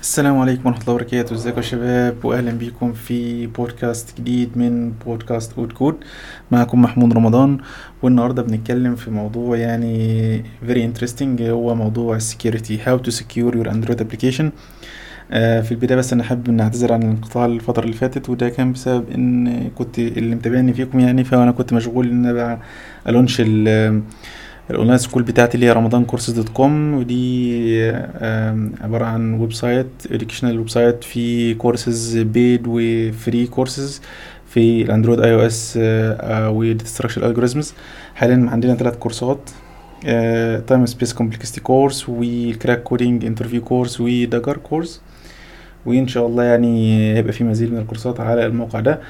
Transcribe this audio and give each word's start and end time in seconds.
السلام 0.00 0.38
عليكم 0.38 0.66
ورحمة 0.66 0.82
الله 0.82 0.94
وبركاته. 0.94 1.34
ازيكم 1.34 1.56
يا 1.56 1.62
شباب؟ 1.62 2.24
واهلا 2.24 2.50
بيكم 2.50 2.92
في 2.92 3.46
بودكاست 3.46 4.18
جديد 4.18 4.58
من 4.58 4.90
بودكاست 5.06 5.58
اود 5.58 5.72
كود 5.72 5.94
معكم 6.50 6.82
محمود 6.82 7.12
رمضان. 7.12 7.58
والنهاردة 8.02 8.42
بنتكلم 8.42 8.96
في 8.96 9.10
موضوع 9.10 9.56
يعني 9.56 10.42
very 10.68 10.78
interesting. 10.88 11.40
هو 11.40 11.74
موضوع 11.74 12.16
ال 12.16 12.23
security 12.23 12.78
to 12.78 13.10
secure 13.10 13.54
your 13.54 13.68
android 13.68 14.00
application. 14.00 14.44
آه 15.30 15.60
في 15.60 15.72
البداية 15.72 15.98
بس 15.98 16.12
أنا 16.12 16.22
حابب 16.22 16.48
ان 16.48 16.60
اعتذر 16.60 16.92
عن 16.92 17.02
الانقطاع 17.02 17.46
الفترة 17.46 17.84
اللي 17.84 17.96
فاتت 17.96 18.28
وده 18.28 18.48
كان 18.48 18.72
بسبب 18.72 19.10
إن 19.10 19.68
كنت 19.70 19.98
اللي 19.98 20.36
متابعني 20.36 20.74
فيكم 20.74 21.00
يعني 21.00 21.24
فأنا 21.24 21.50
كنت 21.50 21.72
مشغول 21.72 22.10
إن 22.10 22.26
أنا 22.26 22.58
أ 23.08 23.12
launch 23.12 23.36
ال 23.40 24.02
ال 24.70 24.74
online 24.74 24.98
school 24.98 25.22
بتاعتي 25.22 25.54
اللي 25.54 25.66
هي 25.66 25.72
رمضان 25.72 26.04
courses 26.04 26.32
dot 26.34 26.48
com 26.48 26.94
ودي 26.94 27.90
آم، 27.92 28.72
عبارة 28.80 29.04
عن 29.04 29.34
website 29.34 29.86
educational 30.06 30.44
website 30.44 31.04
في 31.04 31.54
courses 31.54 32.18
paid 32.18 32.62
و 32.66 32.82
free 32.82 33.46
courses 33.46 34.00
في 34.46 34.82
ال 34.82 35.20
Android 35.20 35.34
iOS 35.34 35.40
و 35.40 35.78
data 36.32 36.84
structure 36.86 37.26
algorithms 37.28 37.74
حاليا 38.14 38.46
عندنا 38.50 38.74
ثلاث 38.74 38.96
كورسات 38.96 39.50
time 40.66 40.86
space 40.86 41.12
complexity 41.12 41.60
course 41.60 42.08
وال 42.08 42.29
crack 42.29 42.82
coding 42.82 43.24
interview 43.24 43.62
course 43.62 44.00
و 44.00 44.08
Dagger 44.08 44.56
course 44.56 45.00
وإن 45.86 46.08
شاء 46.08 46.26
الله 46.26 46.44
يعني 46.44 46.98
هيبقى 47.16 47.32
في 47.32 47.44
مزيد 47.44 47.72
من 47.72 47.78
الكورسات 47.78 48.20
على 48.20 48.46
الموقع 48.46 48.80
ده. 48.80 49.00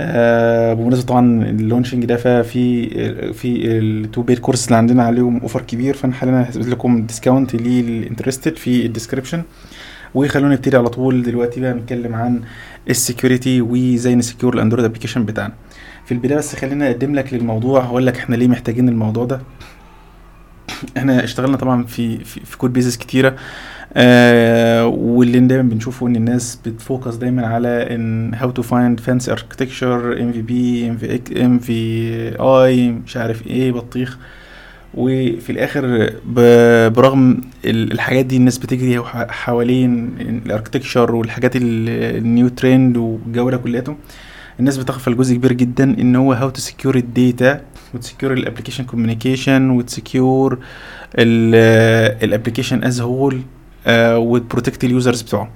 آه 0.00 0.74
بمناسبة 0.74 1.06
طبعا 1.06 1.42
ال 1.42 1.48
launching 1.48 2.04
ده 2.04 2.16
ففي 2.16 2.88
في 3.32 3.78
ال 3.78 3.89
two 3.89 4.22
paid 4.22 4.38
course 4.38 4.66
اللي 4.66 4.76
عندنا 4.76 5.02
عليهم 5.02 5.40
offer 5.40 5.62
كبير 5.62 5.94
فانا 5.94 6.12
حاليا 6.14 6.46
هسيب 6.50 6.68
لكم 6.68 7.02
discount 7.06 7.54
لل 7.54 7.71
interested 7.71 8.56
في 8.56 8.86
ال 8.86 8.91
description 8.91 9.42
وخلونا 10.14 10.54
نبتدي 10.54 10.76
على 10.76 10.88
طول 10.88 11.22
دلوقتي 11.22 11.60
بقى 11.60 11.74
نتكلم 11.74 12.14
عن 12.14 12.40
ال 12.90 12.98
security 12.98 13.60
وازاي 13.60 14.14
ن 14.14 14.20
secure 14.20 14.54
ال 14.54 14.58
Android 14.58 14.84
application 14.84 15.24
بتاعنا. 15.24 15.52
في 16.06 16.12
البداية 16.12 16.38
بس 16.38 16.56
خلينا 16.56 16.86
أقدم 16.90 17.14
لك 17.14 17.34
للموضوع 17.34 17.80
هقول 17.80 18.06
لك 18.06 18.16
إحنا 18.18 18.36
ليه 18.36 18.48
محتاجين 18.48 18.88
الموضوع 18.88 19.24
ده. 19.24 19.40
إحنا 20.96 21.24
اشتغلنا 21.24 21.56
طبعا 21.56 21.84
في 21.84 22.24
في, 22.24 22.40
في 22.40 22.58
code 22.58 22.72
bases 22.72 22.96
كتيرة. 22.96 23.36
آه 23.94 24.86
واللي 24.86 25.40
دايما 25.40 25.68
بنشوفه 25.68 26.06
إن 26.06 26.16
الناس 26.16 26.58
بت 26.66 26.80
focus 26.80 27.14
دايما 27.14 27.46
على 27.46 27.68
إن 27.94 28.34
هاو 28.34 28.50
تو 28.50 28.62
فايند 28.62 29.00
فانسي 29.00 29.32
اركتكتشر 29.32 30.20
ام 30.22 30.32
في 30.32 30.42
بي 30.42 30.88
ام 30.90 30.96
في 30.96 31.44
ام 31.44 31.58
في 31.58 32.36
اي 32.40 32.90
مش 32.90 33.16
عارف 33.16 33.46
إيه 33.46 33.72
بطيخ. 33.72 34.18
وفي 34.94 35.50
الآخر 35.52 36.10
برغم 36.90 37.40
ال- 37.64 37.92
الحاجات 37.92 38.26
دي 38.26 38.36
الناس 38.36 38.58
بتجري 38.58 39.00
حوالين 39.28 40.10
ال 40.46 40.51
architecture 40.51 41.14
والحاجات 41.14 41.56
ال- 41.56 41.62
ال 42.18 42.25
new 42.25 42.48
trend 42.48 42.96
والجو 42.96 43.50
ده 43.50 43.56
كلياته 43.56 43.96
الناس 44.60 44.76
بتغفل 44.76 45.16
جزء 45.16 45.34
كبير 45.36 45.52
جدا 45.52 45.84
إن 45.84 46.16
هو 46.16 46.32
هاو 46.32 46.48
تو 46.50 46.60
سكيور 46.60 46.96
الداتا 46.96 47.60
وتسكيور 47.94 48.32
الابلكيشن 48.32 48.84
كوميونيكيشن 48.84 49.70
وتسكيور 49.70 50.58
الابلكيشن 51.18 52.84
از 52.84 53.00
هول 53.00 53.40
وتبروتكت 54.18 54.84
اليوزرز 54.84 55.22
بتوعه. 55.22 55.48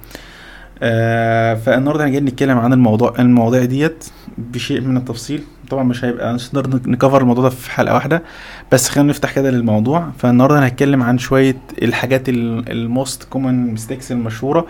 آه 0.83 1.53
فالنهارده 1.53 2.05
هنجي 2.05 2.19
نتكلم 2.19 2.57
عن 2.57 2.73
الموضوع 2.73 3.13
المواضيع 3.19 3.65
ديت 3.65 4.05
بشيء 4.37 4.81
من 4.81 4.97
التفصيل. 4.97 5.43
طبعا 5.69 5.83
مش 5.83 6.05
هيبقى 6.05 6.33
مش 6.33 6.49
هنقدر 6.55 6.79
ن 6.89 6.94
cover 6.94 7.21
الموضوع 7.21 7.43
ده 7.43 7.49
في 7.49 7.71
حلقة 7.71 7.93
واحدة 7.93 8.23
بس 8.71 8.89
خلينا 8.89 9.09
نفتح 9.09 9.31
كده 9.35 9.51
للموضوع. 9.51 10.09
فالنهارده 10.17 10.59
هنتكلم 10.65 11.03
عن 11.03 11.17
شوية 11.17 11.57
الحاجات 11.81 12.29
ال 12.29 12.48
most 12.48 13.23
common 13.23 13.71
mistakes 13.71 14.11
المشهورة 14.11 14.65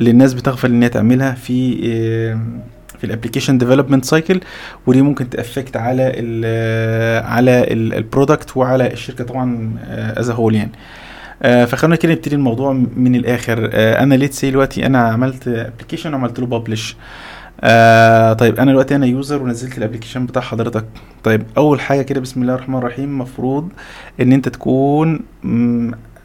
اللي 0.00 0.10
الناس 0.10 0.34
بتغفل 0.34 0.70
إن 0.70 0.82
هي 0.82 0.88
تعملها 0.88 1.32
في 1.34 1.80
آه، 1.84 2.40
في 2.98 3.04
ال 3.06 3.10
application 3.10 3.58
development 3.58 4.04
cycle 4.04 4.40
ودي 4.86 5.02
ممكن 5.02 5.30
ت 5.30 5.37
affect 5.37 5.76
على 5.76 6.12
ال 6.14 7.24
على 7.24 7.72
ال 7.72 7.83
product 7.83 8.56
وعلى 8.56 8.92
الشركة 8.92 9.24
طبعا 9.24 9.72
as 9.90 10.30
whole 10.30 10.54
يعني. 10.54 10.70
آه، 10.72 11.09
فخلونا 11.42 11.96
كده 11.96 12.12
نبتدي 12.12 12.34
الموضوع 12.34 12.72
من 12.96 13.14
الآخر. 13.14 13.70
آه، 13.72 14.02
أنا 14.02 14.14
let's 14.14 14.32
say 14.32 14.50
دلوقتي 14.50 14.86
أنا 14.86 14.98
عملت 14.98 15.48
application 15.48 16.14
وعملت 16.14 16.38
له 16.40 16.46
publish 16.46 16.96
آه 17.62 18.32
طيب 18.32 18.58
أنا 18.58 18.70
دلوقتي 18.70 18.96
أنا 18.96 19.06
user 19.06 19.42
ونزلت 19.42 19.78
ال 19.78 19.82
application 19.82 20.26
بتاع 20.26 20.42
حضرتك. 20.42 20.84
طيب 21.24 21.42
أول 21.56 21.80
حاجة 21.80 22.02
كده 22.02 22.20
بسم 22.20 22.42
الله 22.42 22.54
الرحمن 22.54 22.78
الرحيم 22.78 23.18
مفروض 23.18 23.68
إن 24.20 24.32
أنت 24.32 24.48
تكون 24.48 25.20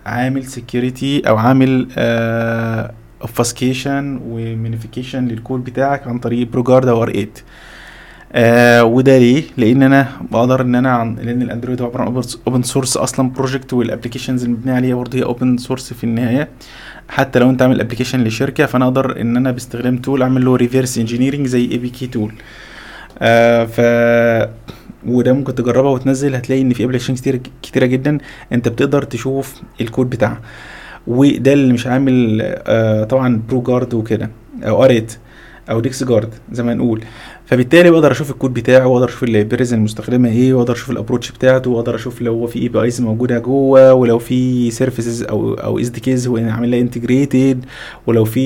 عامل 0.06 0.44
security 0.46 1.22
أو 1.30 1.38
عامل 1.38 1.88
آه 1.98 2.92
obfuscation 3.22 4.20
و 4.30 4.37
minification 4.37 5.28
لل 5.28 5.40
code 5.40 5.64
بتاعك 5.64 6.08
عن 6.08 6.20
طريق 6.20 6.48
ProGuard 6.48 6.88
أو 6.88 7.04
R8 7.04 7.28
آه 8.38 8.84
وده 8.84 9.18
ليه؟ 9.18 9.44
لأن 9.58 9.84
أنا 9.84 10.08
بقدر 10.32 10.62
إن 10.62 10.76
أنا 10.76 10.92
عن 10.92 11.16
لأن 11.16 11.42
ال 11.42 11.47
Android 11.47 11.82
عبارة 11.82 12.02
عن 12.02 12.22
open 12.48 12.64
source 12.64 12.98
أصلا 12.98 13.30
project 13.30 13.74
وال 13.74 13.84
applications 13.84 14.44
اللي 14.44 14.56
مبنية 14.58 14.74
عليها 14.74 14.96
برضه 14.96 15.18
هي 15.18 15.24
open 15.24 15.58
source 15.58 15.94
في 15.94 16.04
النهاية. 16.04 16.48
حتى 17.10 17.40
لو 17.40 17.50
أنت 17.50 17.62
عامل 17.62 17.80
application 17.82 18.24
لشركة 18.24 18.66
فأنا 18.66 18.86
أقدر 18.86 19.22
إن 19.22 19.38
أنا 19.38 19.52
باستخدام 19.52 19.98
tool 19.98 20.22
أعمل 20.22 20.46
له 20.46 20.56
reverse 20.56 20.98
engineering 20.98 21.48
زي 21.48 21.72
APK 21.72 22.08
tool 22.08 22.32
آه 23.20 23.66
ف 23.66 23.80
وده 25.08 25.34
ممكن 25.34 25.56
تجربها 25.56 25.92
وتنزل. 25.92 26.36
هتلاقي 26.36 26.62
إن 26.62 26.74
في 26.74 26.84
application 26.84 27.16
كتير 27.16 27.42
كتيرة 27.62 27.86
جدا 27.86 28.18
أنت 28.54 28.68
بتقدر 28.68 29.04
تشوف 29.04 29.62
الكود 29.82 30.10
بتاعها. 30.10 30.42
وده 31.08 31.54
اللي 31.54 31.74
مش 31.74 31.88
عامل 31.88 32.40
آه 32.44 33.04
طبعا 33.04 33.42
ProGuard 33.50 33.94
وكده 33.94 34.30
أو 34.64 34.84
R8 34.84 35.18
أو 35.70 35.80
DexGuard 35.80 36.30
زي 36.52 36.64
ما 36.64 36.74
نقول. 36.74 37.04
فبالتالي 37.46 37.92
بقدر 37.92 38.12
أشوف 38.12 38.32
الكود 38.32 38.54
بتاعه 38.54 38.88
واقدر 38.88 39.10
أشوف 39.10 39.24
ال 39.24 39.29
libraries 39.29 39.74
المستخدمة 39.74 40.30
إيه 40.30 40.54
واقدر 40.54 40.74
أشوف 40.74 40.90
ال 40.92 40.96
approach 40.96 41.32
بتاعته 41.32 41.72
واقدر 41.72 41.96
أشوف 41.96 42.22
لو 42.22 42.34
هو 42.34 42.48
في 42.48 42.60
APIs 42.60 43.02
موجودة 43.02 43.40
جوه 43.40 43.94
ولو 43.94 44.20
في 44.20 44.72
services 44.72 45.24
أو 45.24 45.54
أو 45.54 45.80
SDKs 45.80 46.28
هو 46.28 46.38
عامل 46.38 46.72
لها 46.72 46.80
integrated 46.80 47.66
ولو 48.08 48.26
في 48.26 48.40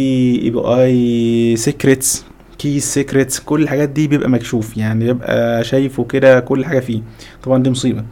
API 0.43 0.59
secrets 0.59 2.25
key 2.57 2.79
secrets 2.79 3.39
كل 3.39 3.61
الحاجات 3.63 3.89
دي 3.89 4.07
بيبقى 4.07 4.29
مكشوف 4.29 4.77
يعني 4.77 5.05
بيبقى 5.05 5.63
شايفه 5.63 6.03
كده 6.03 6.39
كل 6.39 6.65
حاجة 6.65 6.79
فيه. 6.79 7.01
طبعا 7.43 7.63
دي 7.63 7.69
مصيبة. 7.69 8.03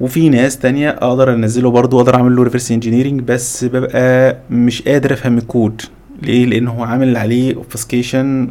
وفي 0.00 0.28
ناس 0.28 0.58
تانية 0.58 0.90
أقدر 0.90 1.34
أنزله 1.34 1.70
برضو 1.70 1.96
واقدر 1.96 2.14
أعمل 2.14 2.36
له 2.36 2.42
reverse 2.42 2.72
engineering 2.72 3.20
بس 3.20 3.64
ببقى 3.64 4.36
مش 4.50 4.82
قادر 4.82 5.12
أفهم 5.12 5.38
الكود. 5.38 5.82
ليه؟ 6.22 6.46
لأن 6.46 6.68
هو 6.68 6.84
عامل 6.84 7.16
عليه 7.16 7.54
obfuscation 7.54 8.48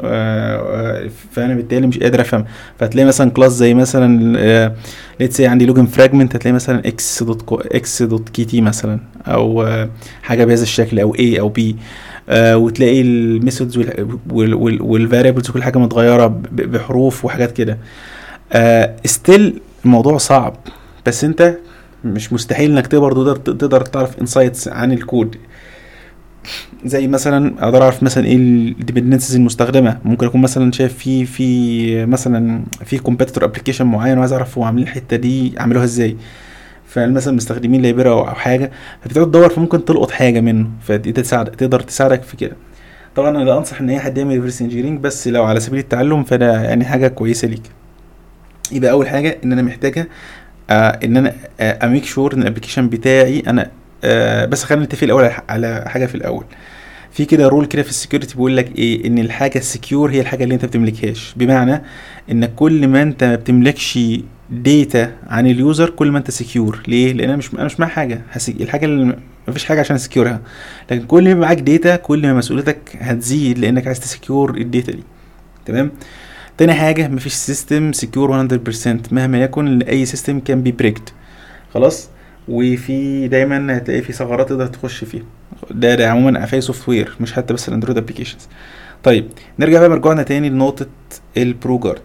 فأنا 1.31 1.53
بالتالي 1.55 1.88
مش 1.88 2.00
قادر 2.00 2.22
أفهم. 2.22 2.45
فتلاقي 2.79 3.07
مثلا 3.07 3.31
class 3.31 3.51
زي 3.51 3.73
مثلا 3.73 4.79
let's 5.19 5.38
say 5.38 5.47
عندي 5.47 5.66
login 5.66 5.85
fragment 5.85 6.35
هتلاقي 6.35 6.55
مثلا 6.55 6.88
x 6.88 7.23
dot 7.23 7.66
x 7.75 8.03
dot 8.03 8.29
kt 8.29 8.61
مثلا 8.61 9.00
أو 9.28 9.63
آه، 9.63 9.89
حاجة 10.23 10.45
بهذا 10.45 10.63
الشكل 10.63 11.00
أو 11.00 11.16
a 11.16 11.39
أو 11.39 11.50
b 11.50 11.75
وتلاقي 12.33 13.01
ال 13.01 13.11
methods 13.11 13.78
وال 14.29 14.51
variables 14.51 15.50
وكل 15.49 15.63
حاجة 15.63 15.78
متغيرة 15.78 16.41
بحروف 16.51 17.25
وحاجات 17.25 17.51
كده. 17.51 17.78
still 19.05 19.59
الموضوع 19.85 20.17
صعب. 20.17 20.55
بس 21.05 21.23
أنت 21.23 21.57
مش 22.05 22.34
مستحيل 22.34 22.72
إنك 22.72 22.88
تقدر 22.88 23.35
تقدر 23.35 23.81
تعرف 23.81 24.19
insights 24.22 24.67
عن 24.67 24.91
الكود 24.91 25.35
زي 26.85 27.08
مثلا 27.08 27.63
أقدر 27.63 27.84
أعرف 27.84 28.03
مثلا 28.03 28.25
إيه 28.25 28.35
ال 28.35 28.43
dependencies 28.43 29.35
المستخدمة. 29.35 30.00
ممكن 30.06 30.25
أكون 30.28 30.41
مثلا 30.41 30.72
شايف 30.72 30.97
في 30.97 31.25
في 31.25 32.06
مثلا 32.06 32.63
في 32.85 32.97
competitor 32.97 33.44
application 33.44 33.85
معين 33.85 34.18
وعايز 34.18 34.34
اعرف 34.34 34.58
هو 34.58 34.63
عاملين 34.63 34.88
الحتة 34.88 35.18
دي 35.18 35.53
عملوها 35.58 35.84
إزاي. 35.85 36.18
فمثلا 36.88 37.34
مستخدمين 37.34 37.81
library 37.81 38.11
أو 38.12 38.25
حاجة؟ 38.25 38.72
فبتقعد 39.02 39.28
تدور 39.28 39.50
فممكن 39.50 39.85
تلقط 39.85 40.12
حاجة 40.12 40.40
منه. 40.41 40.68
فدي 40.81 41.12
تساعد 41.12 41.46
تقدر 41.46 41.80
تساعدك 41.80 42.24
في 42.24 42.38
كده. 42.38 42.56
طبعا 43.16 43.29
أنا 43.29 43.43
لا 43.43 43.58
أنصح 43.58 43.82
إن 43.82 43.90
أي 43.90 44.00
حد 44.00 44.17
يعمل 44.17 44.34
reverse 44.35 44.61
engineering 44.61 44.99
بس 45.00 45.28
لو 45.28 45.43
على 45.43 45.59
سبيل 45.59 45.79
التعلم 45.79 46.23
فده 46.23 46.61
يعني 46.61 46.85
حاجة 46.85 47.08
كويسة 47.08 47.47
ليك. 47.47 47.61
يبقى 48.72 48.91
أول 48.91 49.08
حاجة 49.08 49.38
إن 49.43 49.52
أنا 49.52 49.61
محتاجة 49.61 50.08
آه 50.70 51.00
إن 51.03 51.17
أنا 51.17 51.34
أ 51.59 51.69
make 51.69 52.05
sure 52.05 52.34
إن 52.34 52.41
ال 52.41 52.46
application 52.46 52.90
بتاعي 52.90 53.43
أنا 53.47 53.72
آه 54.03 54.46
بس 54.46 54.64
خلينا 54.64 54.85
نتفق 54.85 55.03
الأول 55.03 55.29
على- 55.29 55.88
حاجة 55.88 56.05
في 56.05 56.16
الأول. 56.16 56.44
في 57.11 57.26
كده 57.26 57.47
rule 57.47 57.66
كده 57.66 57.84
في 57.84 57.90
ال 57.90 57.95
security 57.95 58.35
بيقول 58.35 58.58
لك 58.58 58.76
إيه؟ 58.79 59.08
إن 59.08 59.17
الحاجة 59.20 59.58
ال 59.58 59.65
secure 59.65 60.11
هي 60.11 60.22
الحاجة 60.22 60.44
اللي 60.44 60.55
أنت 60.55 60.66
بتملكهاش. 60.66 61.34
بمعنى 61.38 61.82
إن 62.32 62.46
كل 62.46 62.88
ما 62.88 63.02
أنت 63.02 63.23
ما 63.23 63.35
بتملكش 63.35 63.99
data 64.49 65.11
عن 65.28 65.47
ال 65.47 65.56
user 65.56 65.90
كل 65.90 66.11
ما 66.11 66.17
أنت 66.17 66.32
secure 66.31 66.79
ليه؟ 66.88 67.14
لأن 67.14 67.29
أنا 67.29 67.38
مش 67.38 67.53
أنا 67.53 67.66
مش 67.66 67.79
معايا 67.79 67.94
حاجة. 67.94 68.22
الحاجة 68.49 68.85
اللي 68.85 69.17
مفيش 69.47 69.66
حاجة 69.66 69.79
عشان 69.79 69.96
أ 69.96 70.01
secure 70.01 70.36
ها 70.36 70.41
لكن 70.91 71.05
كل 71.05 71.23
ما 71.35 71.41
معاك 71.41 71.59
data 71.59 71.96
كل 71.96 72.22
ما 72.22 72.34
مسؤوليتك 72.34 72.78
هتزيد 73.00 73.58
لأنك 73.59 73.88
عايز 73.88 74.00
ت 73.99 74.08
secure 74.08 74.58
ال 74.58 74.64
data 74.64 74.91
دي. 74.91 75.03
تمام؟ 75.66 75.91
تاني 76.58 76.73
حاجة 76.73 77.08
مفيش 77.08 77.34
system 77.34 77.93
secure 77.93 78.47
100% 78.47 79.11
مهما 79.11 79.41
يكن 79.41 79.82
أي 79.82 80.05
system 80.05 80.40
can 80.40 80.61
be 80.64 80.72
breaked 80.72 81.14
خلاص؟ 81.73 82.09
وفي 82.47 83.28
دايما 83.28 83.78
هتلاقي 83.78 84.02
في 84.02 84.14
ثغرات 84.14 84.49
تقدر 84.49 84.67
تخش 84.67 85.03
فيها. 85.03 85.23
ده 85.72 85.96
ده 85.96 86.09
عموما 86.09 86.46
في 86.46 86.61
software 86.61 87.16
مش 87.20 87.34
حتى 87.34 87.53
بس 87.53 87.67
الأندرويد 87.70 87.97
applications 87.97 88.47
طيب 89.03 89.28
نرجع 89.59 89.79
بقى 89.79 89.90
مرجعنا 89.90 90.23
تاني 90.23 90.49
لنقطة 90.49 90.85
ال 91.37 91.79
ProGuard 91.79 92.02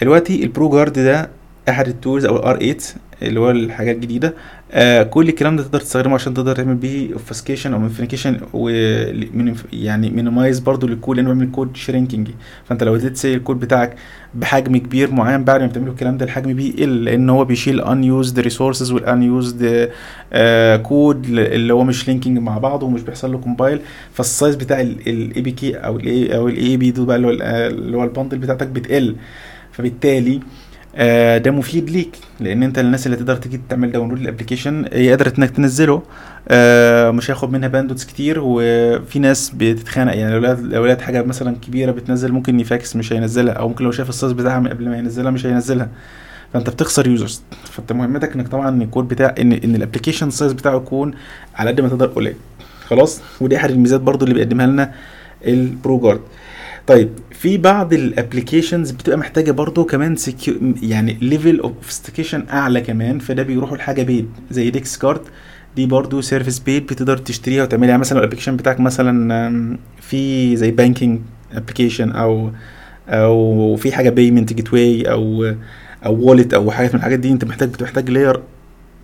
دلوقتي 0.00 0.42
ال 0.44 0.70
ProGuard 0.70 0.92
ده 0.92 1.30
أحد 1.68 1.88
ال 1.88 1.94
tools 1.94 2.24
أو 2.24 2.36
ال 2.36 2.58
R8 2.58 2.76
اللي 3.22 3.40
هو 3.40 3.50
الحاجات 3.50 3.96
الجديدة. 3.96 4.34
آه 4.72 5.02
كل 5.02 5.28
الكلام 5.28 5.56
ده 5.56 5.62
تقدر 5.62 5.80
تستخدمه 5.80 6.14
عشان 6.14 6.34
تقدر 6.34 6.56
تعمل 6.56 6.74
بيه 6.74 7.12
obfuscation 7.12 7.72
أو 7.72 7.78
minification 7.78 8.40
و 8.52 8.68
يعني 9.72 10.10
minimize 10.10 10.58
برضو 10.58 10.86
للكود 10.86 11.16
لأنه 11.16 11.28
بيعمل 11.34 11.50
code 11.50 11.76
shrinking 11.76 12.28
فأنت 12.64 12.82
لو 12.84 12.94
let's 12.96 13.16
say 13.16 13.34
الكود 13.34 13.60
بتاعك 13.60 13.96
بحجم 14.34 14.76
كبير 14.76 15.10
معين 15.12 15.44
بعد 15.44 15.60
ما 15.60 15.66
بتعمله 15.66 15.90
الكلام 15.90 16.16
ده 16.16 16.24
الحجم 16.24 16.52
بيقل 16.54 17.04
لأن 17.04 17.30
هو 17.30 17.44
بيشيل 17.44 17.80
unused 17.80 18.40
resources 18.40 18.92
وال 18.92 19.22
unused 19.22 19.90
code 20.82 21.26
اللي 21.26 21.72
هو 21.74 21.84
مش 21.84 22.08
linking 22.08 22.38
مع 22.38 22.58
بعضه 22.58 22.86
ومش 22.86 23.02
بيحصل 23.02 23.32
له 23.32 23.38
compile 23.38 23.80
فال 24.14 24.27
size 24.27 24.54
بتاع 24.54 24.80
ال 24.80 25.42
APK 25.42 25.76
أو 25.76 25.96
ال 25.96 26.16
A 26.16 26.36
أو 26.36 26.48
ال 26.48 26.76
AAB 26.76 26.90
ده 26.90 27.04
بقى 27.04 27.16
اللي 27.16 27.96
هو 27.96 28.04
ال 28.04 28.09
bundle 28.09 28.38
بتاعتك 28.38 28.66
بتقل. 28.66 29.16
فبالتالي 29.72 30.40
آه 30.96 31.38
ده 31.38 31.50
مفيد 31.50 31.90
ليك 31.90 32.16
لأن 32.40 32.62
أنت 32.62 32.78
الناس 32.78 33.06
اللي 33.06 33.16
تقدر 33.16 33.36
تيجي 33.36 33.60
تعمل 33.68 33.92
download 33.92 34.18
لل 34.18 34.28
application 34.28 34.84
هي 34.92 35.08
قادره 35.10 35.32
إنك 35.38 35.50
تنزله. 35.50 36.02
آه 36.48 37.10
مش 37.10 37.30
هياخد 37.30 37.52
منها 37.52 37.68
bandwidth 37.68 38.04
كتير 38.04 38.38
وفي 38.40 39.18
ناس 39.18 39.52
بتتخانق. 39.56 40.16
يعني 40.16 40.38
لو 40.38 40.52
لو 40.52 40.86
لقيت 40.86 41.00
حاجة 41.00 41.22
مثلا 41.22 41.56
كبيرة 41.66 41.92
بتنزل 41.92 42.32
ممكن 42.32 42.60
يفاكس 42.60 42.96
مش 42.96 43.12
هينزلها 43.12 43.54
أو 43.54 43.68
ممكن 43.68 43.84
لو 43.84 43.90
شاف 43.90 44.08
ال 44.08 44.13
size 44.13 44.32
بتاعها 44.32 44.60
من 44.60 44.68
قبل 44.68 44.88
ما 44.88 44.98
ينزلها 44.98 45.30
مش 45.30 45.46
هينزلها. 45.46 45.88
فأنت 46.52 46.70
بتخسر 46.70 47.06
users 47.08 47.42
فأنت 47.64 47.92
مهمتك 47.92 48.34
إنك 48.34 48.48
طبعا 48.48 48.82
الكود 48.82 49.08
بتاع 49.08 49.34
إن 49.40 49.52
إن 49.52 49.74
ال 49.74 49.79
application 49.79 50.30
size 50.30 50.52
بتاعه 50.52 50.76
يكون 50.76 51.14
على 51.54 51.70
قد 51.70 51.80
ما 51.80 51.88
تقدر 51.88 52.06
قليل. 52.06 52.34
خلاص؟ 52.86 53.20
ودي 53.40 53.56
أحد 53.56 53.70
الميزات 53.70 54.00
برضو 54.00 54.24
اللي 54.24 54.34
بيقدمها 54.34 54.66
لنا 54.66 54.92
ال 55.46 56.00
ProGuard 56.00 56.20
طيب. 56.90 57.10
في 57.32 57.56
بعض 57.58 57.92
ال 57.92 58.00
applications 58.00 58.90
بتبقى 58.90 59.18
محتاجة 59.18 59.50
برضو 59.50 59.84
كمان 59.84 60.16
secu 60.16 60.74
يعني 60.82 61.18
level 61.20 61.60
of 61.60 62.00
أعلى 62.50 62.80
كمان 62.80 63.18
فده 63.18 63.42
بيروحوا 63.42 63.76
لحاجة 63.76 64.02
paid 64.02 64.28
زي 64.50 64.70
DexGuard 64.70 65.20
دي 65.76 65.86
برضو 65.86 66.20
service 66.20 66.58
paid 66.58 66.86
بتقدر 66.86 67.16
تشتريها 67.16 67.62
وتعملها. 67.62 67.88
يعني 67.88 68.00
مثلا 68.00 68.18
ال 68.18 68.21
application 68.21 68.56
بتاعك 68.56 68.80
مثلا 68.80 69.78
في 70.00 70.56
زي 70.56 70.70
banking 70.70 71.20
application 71.52 72.10
أو 72.10 72.50
أو 73.08 73.76
في 73.76 73.92
حاجة 73.92 74.10
payment 74.10 74.52
gateway 74.52 75.10
أو 75.10 75.54
أو 76.06 76.14
wallet 76.14 76.54
أو 76.54 76.70
حاجات 76.70 76.94
من 76.94 76.98
الحاجات 77.00 77.18
دي. 77.18 77.30
أنت 77.30 77.44
محتاج 77.44 77.68
بتحتاج 77.68 78.10
layer 78.10 78.40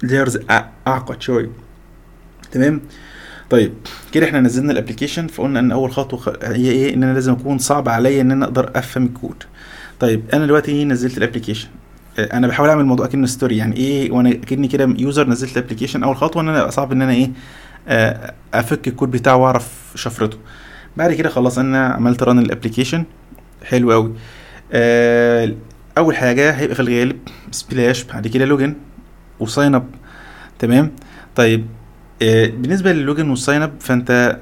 layers 0.02 0.38
أعقد 0.86 1.22
شوية. 1.22 1.50
تمام؟ 2.52 2.80
طيب 3.50 3.72
كده 4.12 4.26
إحنا 4.26 4.40
نزلنا 4.40 4.72
ال 4.72 4.77
application 4.77 5.26
فقلنا 5.26 5.60
إن 5.60 5.72
أول 5.72 5.92
خطوة 5.92 6.36
هي 6.42 6.70
إيه؟ 6.70 6.94
إن 6.94 7.02
أنا 7.02 7.12
لازم 7.14 7.32
أكون 7.32 7.58
صعب 7.58 7.88
عليا 7.88 8.20
إن 8.20 8.30
أنا 8.30 8.44
أقدر 8.44 8.70
أفهم 8.74 9.04
الكود. 9.06 9.42
طيب 10.00 10.22
أنا 10.34 10.46
دلوقتي 10.46 10.84
نزلت 10.84 11.18
ال 11.18 11.22
application 11.22 11.68
أنا 12.18 12.46
بحاول 12.46 12.68
أعمل 12.68 12.84
موضوع 12.84 13.06
كأنه 13.06 13.26
story 13.26 13.56
يعني 13.56 13.76
إيه؟ 13.76 14.10
وأنا 14.10 14.30
كأني 14.34 14.68
كده 14.68 14.94
user 14.98 15.28
نزلت 15.28 15.56
ال 15.56 15.60
application 15.60 16.02
أول 16.02 16.16
خطوة 16.16 16.42
إن 16.42 16.48
أنا 16.48 16.70
صعب 16.70 16.92
إن 16.92 17.02
أنا 17.02 17.12
إيه؟ 17.12 17.30
أفك 18.54 18.88
الكود 18.88 19.10
بتاعه 19.10 19.36
وأعرف 19.36 19.68
شفرته. 19.94 20.38
بعد 20.96 21.12
كده 21.12 21.28
خلاص 21.28 21.58
أنا 21.58 21.86
عملت 21.88 22.22
run 22.22 22.38
ال 22.38 22.44
application 22.44 23.04
حلو 23.64 23.92
قوي 23.92 24.12
آه 24.72 25.52
أول 25.98 26.16
حاجة 26.16 26.50
هيبقى 26.50 26.74
في 26.74 26.80
الغالب 26.82 27.16
splash 27.50 28.02
بعد 28.04 28.26
كده 28.28 28.44
login 28.44 28.74
و 29.40 29.47
sign 29.47 29.74
up 29.74 29.86
تمام؟ 30.58 30.92
طيب 31.36 31.66
آه 31.66 31.75
بالنسبة 32.20 32.92
لل 32.92 33.03
login 33.03 33.30
وال 33.30 33.41
sign 33.41 33.62
up 33.62 33.72
فأنت 33.80 34.38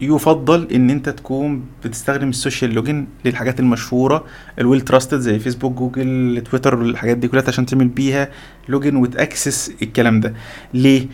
يفضل 0.00 0.68
إن 0.74 0.90
أنت 0.90 1.08
تكون 1.08 1.64
بتستخدم 1.84 2.28
ال 2.28 2.35
social 2.35 2.74
login 2.74 3.06
للحاجات 3.24 3.60
المشهورة 3.60 4.24
ال 4.58 4.62
well 4.62 4.80
trusted 4.80 5.18
زي 5.18 5.38
فيسبوك 5.38 5.72
جوجل 5.72 6.42
تويتر 6.50 6.82
الحاجات 6.82 7.16
دي 7.16 7.28
كلها 7.28 7.44
عشان 7.48 7.66
تعمل 7.66 7.88
بيها 7.88 8.28
login 8.68 8.96
وت 8.96 9.15
access 9.15 9.72
الكلام 9.82 10.20
ده. 10.20 10.34
ليه؟ 10.74 11.06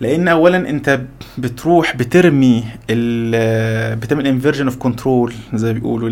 لأن 0.00 0.28
اولا 0.28 0.56
أنت 0.70 1.00
بتروح 1.38 1.96
بترمي 1.96 2.64
بتعمل 4.00 4.26
inversion 4.26 4.64
of 4.64 4.76
control 4.76 5.32
زي 5.54 5.66
ما 5.66 5.72
بيقولوا. 5.72 6.08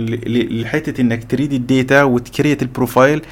لحته 0.62 1.00
إنك 1.00 1.24
تريد 1.30 1.52
الداتا 1.52 2.02
وتكريت 2.02 2.62
البروفايل 2.62 3.22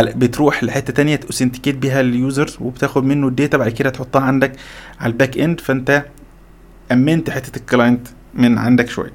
بتروح 0.00 0.64
لحتة 0.64 0.92
تانية 0.92 1.16
ت 1.16 1.20
authenticate 1.20 1.74
بيها 1.74 2.00
ال 2.00 2.09
users 2.09 2.56
وبتاخد 2.60 3.04
منه 3.04 3.28
ال 3.28 3.34
data 3.34 3.56
بعد 3.58 3.68
كده 3.72 3.90
تحطها 3.90 4.20
عندك 4.22 4.52
على 5.00 5.12
ال 5.12 5.38
backend 5.38 5.60
فأنت 5.60 6.04
أمنت 6.92 7.30
حتة 7.30 7.56
ال 7.58 7.65
client 7.65 8.08
من 8.34 8.58
عندك 8.58 8.88
شوية. 8.88 9.12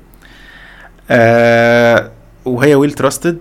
آه 1.12 2.12
وهي 2.46 2.76
well 2.76 2.92
trusted 2.92 3.38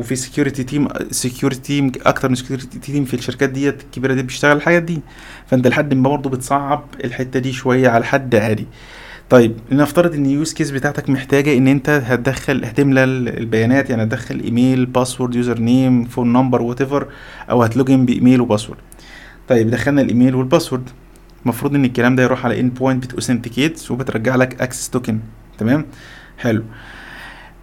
وفي 0.00 0.16
security 0.16 0.64
team 0.64 0.88
security 1.10 1.60
team 1.60 1.92
أكتر 2.06 2.28
من 2.28 2.34
security 2.34 2.78
team 2.78 3.04
في 3.04 3.14
الشركات 3.14 3.50
ديت 3.50 3.82
الكبيرة 3.82 4.14
دي 4.14 4.22
بيشتغل 4.22 4.56
الحاجات 4.56 4.82
دي. 4.82 5.00
فأنت 5.46 5.66
لحد 5.66 5.94
ما 5.94 6.08
برضه 6.08 6.30
بتصعب 6.30 6.84
الحتة 7.04 7.40
دي 7.40 7.52
شوية 7.52 7.88
على 7.88 8.04
حد 8.04 8.34
عادي. 8.34 8.66
طيب 9.30 9.56
لنفترض 9.70 10.14
إن 10.14 10.26
ال 10.26 10.33
use 10.33 10.52
case 10.52 10.70
بتاعتك 10.70 11.10
محتاجة 11.10 11.56
إن 11.56 11.68
أنت 11.68 11.90
هتدخل 11.90 12.64
هتملى 12.64 13.04
البيانات 13.04 13.90
يعني 13.90 14.02
هتدخل 14.02 14.40
email 14.40 14.86
password 14.86 15.34
user 15.34 15.58
name 15.58 16.04
phone 16.04 16.32
number 16.32 16.62
whatever 16.62 17.62
هت 17.62 17.75
login 17.75 18.06
بإيميل 18.06 18.40
و 18.40 18.44
password 18.44 18.78
طيب 19.48 19.70
دخلنا 19.70 20.02
الإيميل 20.02 20.34
وال 20.34 20.45
password 20.45 20.90
المفروض 21.42 21.74
إن 21.74 21.84
الكلام 21.84 22.16
ده 22.16 22.22
يروح 22.22 22.44
على 22.44 22.60
end 22.60 22.74
point 22.74 23.04
بت 23.04 23.16
authenticate 23.16 23.90
وبترجع 23.90 24.36
لك 24.36 24.62
access 24.62 24.90
token 24.90 25.18
تمام؟ 25.58 25.86
حلو. 26.38 26.64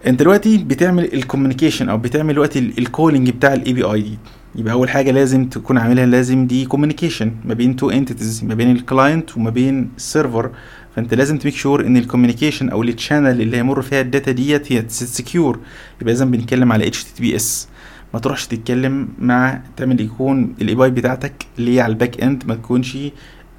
انت 0.06 0.20
دلوقتي 0.20 0.58
بتعمل 0.58 1.14
ال 1.14 1.19
communication 1.19 1.88
أو 1.88 1.98
بتعمل 1.98 2.32
دلوقتي 2.34 2.58
ال 2.78 2.85
calling 2.85 3.30
بتاع 3.30 3.52
ال 3.54 3.72
API 3.72 4.00
دي. 4.02 4.18
يبقى 4.54 4.72
أول 4.72 4.90
حاجة 4.90 5.10
لازم 5.10 5.44
تكون 5.48 5.78
عاملها 5.78 6.06
لازم 6.06 6.46
دي 6.46 6.64
communication 6.66 7.32
ما 7.44 7.54
بين 7.54 7.76
two 7.76 7.90
entities 7.90 8.44
ما 8.44 8.54
بين 8.54 8.70
ال 8.70 8.79
client 8.79 9.36
وما 9.36 9.50
بين 9.50 9.90
ال 9.96 10.04
server 10.04 10.50
فأنت 10.96 11.14
لازم 11.14 11.38
ت 11.38 11.41
make 11.41 11.54
sure 11.54 11.86
إن 11.86 11.96
ال 11.96 12.01
communication 12.01 12.68
أو 12.68 12.82
ال 12.82 12.89
channel 12.89 13.40
اللي 13.40 13.56
هيمر 13.56 13.82
فيها 13.82 14.00
ال 14.00 14.06
data 14.06 14.32
ديت 14.32 14.72
هي 14.72 14.84
secure 14.88 15.58
يبقى 16.00 16.12
لازم 16.12 16.30
بنتكلم 16.30 16.72
على 16.72 16.86
HTTPS 16.86 17.68
ما 18.14 18.20
تروحش 18.20 18.46
تتكلم 18.46 19.08
مع 19.18 19.60
تعمل 19.76 20.00
يكون 20.00 20.54
ال 20.60 20.74
API 20.74 20.90
بتاعتك 20.90 21.32
اللي 21.58 21.76
هي 21.76 21.80
على 21.80 21.90
ال 21.92 22.20
backend 22.22 22.42
ما 22.46 22.54
تكونش 22.54 22.98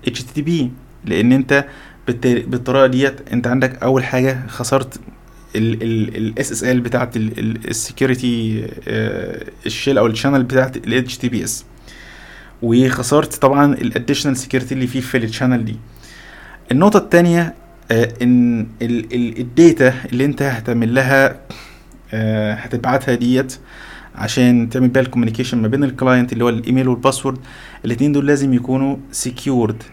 HTTP 0.08 0.72
لأن 1.06 1.32
أنت 1.32 1.66
بالطريقة 2.24 2.88
ديت 2.88 3.34
أنت 3.34 3.48
عندك 3.48 3.84
أول 3.84 4.04
حاجة 4.04 4.48
خسرت 4.48 5.00
ال 5.56 6.52
SSL 6.52 6.82
بتاعت 6.82 7.18
ال 7.18 7.34
security 7.34 8.66
ال 9.66 9.71
shell 9.71 9.98
أو 9.98 10.08
ال 10.08 10.12
channel 10.12 10.44
بتاعت 10.44 10.78
ال 10.78 11.18
HTTPS 11.18 11.66
وخسرت 12.62 13.36
طبعا 13.36 13.74
ال 13.74 13.80
additional 13.80 14.38
security 14.38 14.74
اللي 14.74 14.88
فيه 14.88 15.00
في 15.00 15.18
ال 15.18 15.24
channel 15.24 15.66
دي. 15.66 15.76
النقطة 16.72 16.98
التانية 16.98 17.54
آه 17.92 18.14
إن 18.22 18.68
ال 18.82 19.04
data 19.04 19.94
اللي 20.12 20.26
أنت 20.26 20.42
هتعمل 20.42 20.96
لها 20.96 21.40
آه 22.14 22.54
هتبعتها 22.54 23.16
ديت 23.16 23.56
عشان 24.16 24.70
تعمل 24.70 24.88
بيها 24.88 25.02
ال 25.04 25.08
communication 25.08 25.58
ما 25.58 25.68
بين 25.68 25.84
ال 25.84 25.91
client 25.91 26.34
اللي 26.34 26.44
هو 26.44 26.50
الإيميل 26.50 26.88
وال 26.88 26.98
password 26.98 27.38
الاتنين 27.86 28.12
دول 28.12 28.28
لازم 28.28 28.54
يكونوا 28.54 28.98
secured 29.12 29.84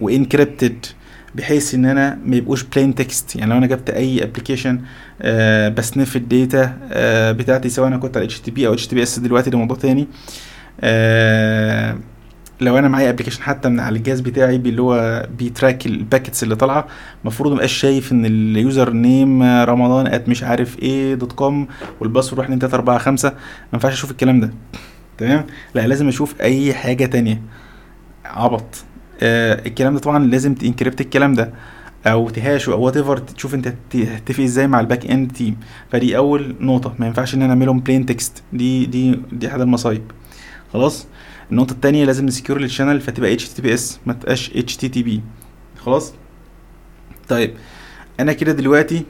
و 0.00 0.09
encrypted 0.09 0.86
بحيث 1.36 1.74
إن 1.74 1.84
أنا 1.84 2.18
ما 2.24 2.36
يبقوش 2.36 2.62
plain 2.62 2.94
text 2.94 3.36
يعني 3.36 3.50
لو 3.50 3.58
أنا 3.58 3.66
جبت 3.66 3.90
أي 3.90 4.22
application 4.22 4.80
آه 5.22 5.68
ب 5.68 5.76
sniff 5.76 6.16
ال 6.16 6.28
data 6.28 6.78
آه 6.92 7.32
بتاعتي 7.32 7.68
سواء 7.68 7.88
أنا 7.88 7.96
كنت 7.96 8.16
على 8.16 8.26
HTTP 8.26 8.66
أو 8.66 8.72
HTTPS 8.72 9.18
دلوقتي 9.18 9.50
ده 9.50 9.58
موضوع 9.58 9.76
تاني. 9.76 10.06
آه 10.80 11.96
لو 12.60 12.78
أنا 12.78 12.88
معايا 12.88 13.10
application 13.10 13.42
حتى 13.42 13.68
من 13.68 13.80
على 13.80 13.98
الجهاز 13.98 14.20
بتاعي 14.20 14.56
اللي 14.56 14.82
هو 14.82 15.26
بي 15.38 15.52
track 15.52 15.86
ال 15.86 15.93
packets 15.93 16.42
اللي 16.42 16.56
طالعة 16.56 16.86
المفروض 17.22 17.52
مبقاش 17.52 17.72
شايف 17.72 18.12
إن 18.12 18.26
ال 18.26 18.39
user 18.39 18.90
name 18.92 19.42
رمضان 19.42 20.06
at 20.06 20.28
مش 20.28 20.42
عارف 20.42 20.78
إيه 20.78 21.14
dot 21.14 21.32
com 21.32 21.68
وال 22.00 22.08
password 22.08 22.38
1 22.38 22.44
2 22.52 22.58
3 22.60 22.74
4 22.74 22.98
5 22.98 23.28
ما 23.28 23.34
ينفعش 23.74 23.92
أشوف 23.92 24.10
الكلام 24.10 24.40
ده. 24.40 24.50
تمام؟ 25.18 25.46
لا 25.74 25.86
لازم 25.86 26.08
أشوف 26.08 26.40
أي 26.40 26.74
حاجة 26.74 27.06
تانية. 27.06 27.42
عبط. 28.24 28.84
آه 29.22 29.66
الكلام 29.66 29.94
ده 29.94 30.00
طبعا 30.00 30.26
لازم 30.26 30.54
ت 30.54 30.60
encrypt 30.60 31.00
الكلام 31.00 31.34
ده 31.34 31.52
أو 32.06 32.30
ت 32.30 32.37
hash 32.37 32.65
ه 32.65 32.72
أو 32.72 32.80
whatever 32.82 33.16
تشوف 33.16 33.54
أنت 33.54 33.72
هتتفق 33.94 34.44
إزاي 34.44 34.66
مع 34.68 34.80
ال 34.80 35.06
backend 35.10 35.32
team 35.32 35.56
فدي 35.92 36.16
أول 36.16 36.56
نقطة. 36.60 36.94
ما 36.98 37.06
ينفعش 37.06 37.34
إن 37.34 37.42
أنا 37.42 37.50
أعملهم 37.52 37.80
plain 37.80 38.06
text 38.06 38.42
دي 38.52 38.86
دي 38.86 39.20
دي 39.32 39.48
أحد 39.48 39.60
المصايب. 39.60 40.02
خلاص؟ 40.72 41.06
النقطة 41.50 41.72
التانية 41.72 42.04
لازم 42.04 42.26
ن 42.26 42.31
secure 42.31 42.60
ال 42.60 42.65
channel 42.65 43.00
فتبقى 43.00 43.32
HTTPS 43.32 43.98
ما 44.06 44.12
تبقاش 44.12 44.50
HTTP. 44.56 45.20
خلاص؟ 45.78 46.12
طيب 47.28 47.54
أنا 48.20 48.32
كده 48.32 48.52
دلوقتي 48.52 49.02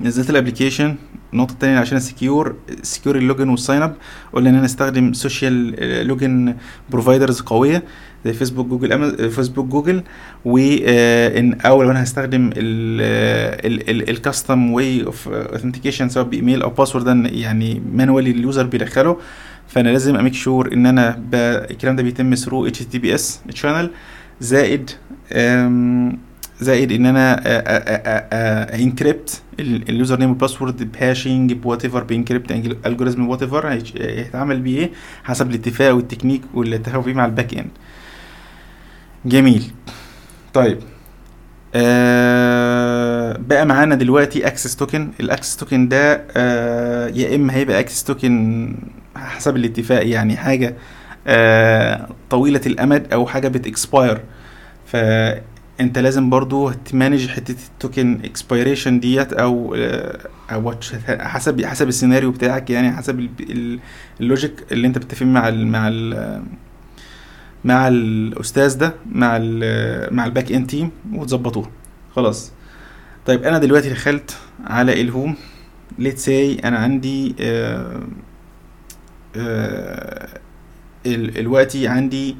نزلت 0.00 0.30
ال 0.30 0.36
application 0.36 0.96
النقطة 1.32 1.52
الثانية 1.52 1.78
عشان 1.78 2.00
secure 2.00 2.56
secure 2.82 3.16
ال 3.16 3.21
login 3.21 3.48
وال 3.48 3.59
sign 3.59 3.82
up 3.82 3.96
قلنا 4.32 4.50
إن 4.50 4.54
أنا 4.54 4.64
أستخدم 4.64 5.12
social 5.12 6.06
login 6.06 6.56
providers 6.90 7.40
قوية. 7.40 7.84
زي 8.24 8.32
فيسبوك 8.32 8.66
جوجل. 8.66 9.30
فيسبوك 9.30 9.66
جوجل 9.66 10.02
وان 10.44 11.60
أو 11.60 11.82
لو 11.82 11.90
أنا 11.90 12.02
هستخدم 12.02 12.50
ال 14.08 14.17
custom 14.17 14.72
way 14.72 15.04
of 15.06 15.28
authentication 15.28 16.08
سواء 16.08 16.24
بإيميل 16.24 16.62
أو 16.62 16.70
password 16.70 17.26
يعني 17.26 17.82
manually 17.92 18.30
ال 18.30 18.37
user 18.37 18.66
بيدخله 18.66 19.16
فأنا 19.68 19.88
لازم 19.88 20.16
أ 20.16 20.20
make 20.20 20.34
sure 20.34 20.72
إن 20.72 20.86
أنا. 20.86 21.22
الكلام 21.34 21.96
ده 21.96 22.02
بيتم 22.02 22.34
through 22.34 22.78
HTTPS 22.78 23.40
channel 23.54 23.90
زائد 24.40 24.90
زائد 26.60 26.92
إن 26.92 27.06
أنا 27.06 27.40
encrypt 28.82 29.35
ال 29.35 29.42
username 29.60 30.28
وال 30.30 30.42
password 30.42 30.92
ب 30.92 31.00
hashing 31.00 31.52
ب 31.52 31.84
whatever 31.84 32.04
ب 32.04 32.10
encrypt 32.10 32.52
algorithm 32.86 33.28
whatever 33.28 33.68
هيتعمل 33.68 34.60
بيه 34.60 34.78
إيه 34.78 34.90
حسب 35.24 35.50
الاتفاق 35.50 35.94
والتكنيك 35.94 36.42
واللي 36.54 36.76
اتفقوا 36.76 37.02
فيه 37.02 37.12
مع 37.14 37.24
ال 37.26 37.32
back 37.32 37.54
end 37.54 37.70
جميل. 39.24 39.70
طيب. 40.54 40.78
آه 41.74 43.36
بقى 43.38 43.66
معانا 43.66 43.94
دلوقتي 43.94 44.46
access 44.46 44.76
token. 44.76 45.10
ال 45.20 45.25
access 45.25 45.56
token 45.56 45.88
ده 45.88 46.24
آه 46.36 47.08
يا 47.08 47.34
إما 47.36 47.54
هيبقى 47.54 47.80
access 47.80 48.04
token 48.04 48.74
حسب 49.16 49.56
الاتفاق 49.56 50.06
يعني 50.08 50.36
حاجة 50.36 50.76
آه 51.26 52.08
طويلة 52.30 52.60
الأمد 52.66 53.12
أو 53.12 53.26
حاجة 53.26 53.48
بت 53.48 53.66
expire 53.66 54.20
فأنت 54.86 55.98
لازم 55.98 56.30
برضو 56.30 56.70
ت 56.70 56.78
manage 56.78 57.28
حتة 57.28 57.56
ال 57.72 57.80
token 57.80 58.20
expiration 58.24 59.00
ديت 59.00 59.32
أو 59.32 59.76
أو 60.52 60.74
حسب 61.08 61.64
حسب 61.64 61.88
السيناريو 61.88 62.30
بتاعك 62.30 62.70
يعني 62.70 62.92
حسب 62.92 63.28
ال 64.20 64.27
logic 64.27 64.64
اللي 64.72 64.86
أنت 64.86 64.98
بتتفق 64.98 65.26
مع 65.26 65.48
ال 65.48 65.66
مع 65.66 65.88
ال 65.88 66.42
مع 67.64 67.88
الأستاذ 67.88 68.78
ده 68.78 68.94
مع 69.12 69.38
ال 69.40 70.14
مع 70.14 70.26
ال 70.26 70.31
back 70.31 70.52
end 70.52 70.66
team 70.66 70.90
وتظبطوها 71.12 71.70
خلاص. 72.16 72.52
طيب 73.26 73.42
أنا 73.42 73.58
دلوقتي 73.58 73.90
دخلت 73.90 74.36
على 74.64 75.00
ال 75.00 75.07
home 75.07 75.34
let's 75.98 76.18
say 76.18 76.54
أنا 76.54 76.78
عندي 76.78 77.34
آه 77.40 78.02
آه 79.36 80.28
عندي 81.74 82.36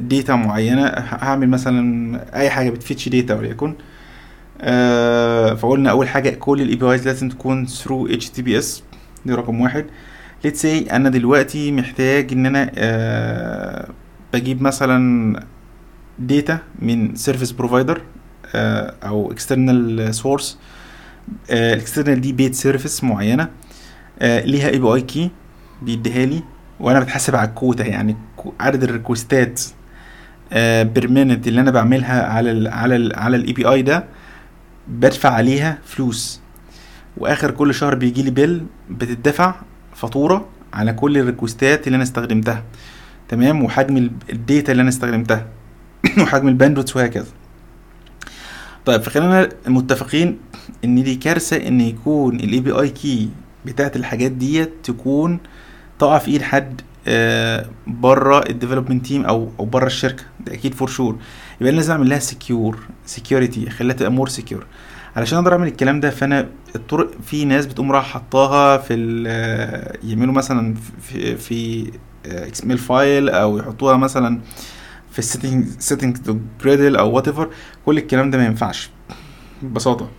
data 0.00 0.34
معينة. 0.34 0.86
هعمل 0.96 1.48
مثلا 1.48 2.40
أي 2.40 2.50
حاجة 2.50 2.70
بت 2.70 2.81
fetch 2.81 3.08
data 3.08 3.34
وليكن. 3.34 3.74
آه 4.60 5.54
فقلنا 5.54 5.90
أول 5.90 6.08
حاجة 6.08 6.30
كل 6.30 6.62
ال 6.62 6.76
APIs 6.76 7.06
لازم 7.06 7.28
تكون 7.28 7.66
through 7.66 8.30
HTTPS 8.30 8.82
دي 9.26 9.34
رقم 9.34 9.60
واحد. 9.60 9.86
let's 10.44 10.62
say 10.62 10.80
أنا 10.80 11.08
دلوقتي 11.08 11.72
محتاج 11.72 12.32
إن 12.32 12.46
أنا 12.46 12.70
آه 12.74 13.88
بجيب 14.34 14.62
مثلا 14.62 15.42
data 16.18 16.58
من 16.78 17.14
service 17.16 17.52
provider 17.52 18.00
آه 18.54 18.94
أو 19.04 19.32
external 19.32 20.14
source 20.14 20.58
ال 21.50 21.58
external 21.58 22.20
دي 22.20 22.32
paid 22.32 22.54
service 22.54 23.04
معينة 23.04 23.48
آه 24.18 24.44
ليها 24.44 24.68
API 24.68 24.86
key 24.94 25.30
بيديها 25.82 26.26
لي 26.26 26.42
وأنا 26.80 27.00
بتحاسب 27.00 27.36
على 27.36 27.48
الكوتا 27.48 27.84
يعني 27.86 28.16
عدد 28.60 28.82
ال 28.82 28.91
requestات 28.91 29.60
per 30.82 31.08
minute 31.08 31.48
اللي 31.48 31.60
أنا 31.60 31.70
بعملها 31.70 32.26
على 32.26 32.50
ال 32.50 32.68
على 32.68 32.96
ال 32.96 33.16
على 33.18 33.36
ال 33.36 33.52
API 33.52 33.82
ده 33.82 34.04
بدفع 34.88 35.30
عليها 35.30 35.78
فلوس. 35.84 36.40
وآخر 37.16 37.50
كل 37.50 37.74
شهر 37.74 37.94
بيجي 37.94 38.22
لي 38.22 38.30
bill 38.30 38.66
بتدفع 38.90 39.54
فاتورة 39.94 40.48
على 40.72 40.92
كل 40.92 41.18
ال 41.18 41.26
requestات 41.26 41.86
اللي 41.86 41.96
أنا 41.96 42.02
استخدمتها. 42.04 42.62
تمام؟ 43.28 43.62
وحجم 43.64 44.10
ال 44.30 44.38
data 44.38 44.72
اللي 44.72 44.80
أنا 44.80 44.88
استخدمتها. 44.88 45.46
وحجم 46.22 46.48
ال 46.48 46.53
bandwidth 46.53 46.96
وهكذا. 46.96 47.26
طيب 48.84 49.02
فخلينا 49.02 49.48
متفقين 49.66 50.38
إن 50.84 51.02
دي 51.02 51.14
كارثة 51.14 51.56
إن 51.68 51.80
يكون 51.80 52.36
ال 52.40 52.60
API 52.60 52.72
key 52.72 53.28
بتاعت 53.66 53.96
الحاجات 53.96 54.30
ديت 54.32 54.72
تكون 54.82 55.38
تقع 55.98 56.18
في 56.18 56.30
إيد 56.30 56.42
حد 56.42 56.80
آه 57.08 57.66
بره 57.86 58.44
ال 58.50 58.55
development 58.55 59.06
team 59.06 59.24
أو 59.24 59.50
أو 59.60 59.64
بره 59.64 59.86
الشركة. 59.86 60.22
ده 60.40 60.54
أكيد 60.54 60.74
for 60.74 60.88
sure 60.88 61.16
يبقى 61.60 61.72
لازم 61.72 61.92
أعمل 61.92 62.08
لها 62.08 62.18
secure 62.18 62.78
security 63.06 63.68
أخليها 63.68 63.94
تبقى 63.96 64.12
more 64.12 64.28
secure 64.28 64.66
علشان 65.16 65.38
أقدر 65.38 65.52
أعمل 65.52 65.66
الكلام 65.66 66.00
ده 66.00 66.10
فأنا 66.10 66.48
الطرق 66.76 67.10
في 67.22 67.44
ناس 67.44 67.66
بتقوم 67.66 67.92
راح 67.92 68.10
حطاها 68.10 68.78
في 68.78 68.94
يعملوا 70.04 70.34
مثلا 70.34 70.74
في 71.00 71.36
في 71.36 71.90
XML 72.26 72.76
file 72.76 73.28
أو 73.28 73.58
يحطوها 73.58 73.96
مثلا 73.96 74.40
في 75.12 75.18
ال 75.18 75.24
setting 75.24 75.66
setting 75.78 76.18
Gradle 76.64 76.96
أو 76.96 77.10
whatever 77.10 77.48
كل 77.86 77.98
الكلام 77.98 78.30
ده 78.30 78.38
ما 78.38 78.46
ينفعش. 78.46 78.90
ببساطة. 79.62 80.10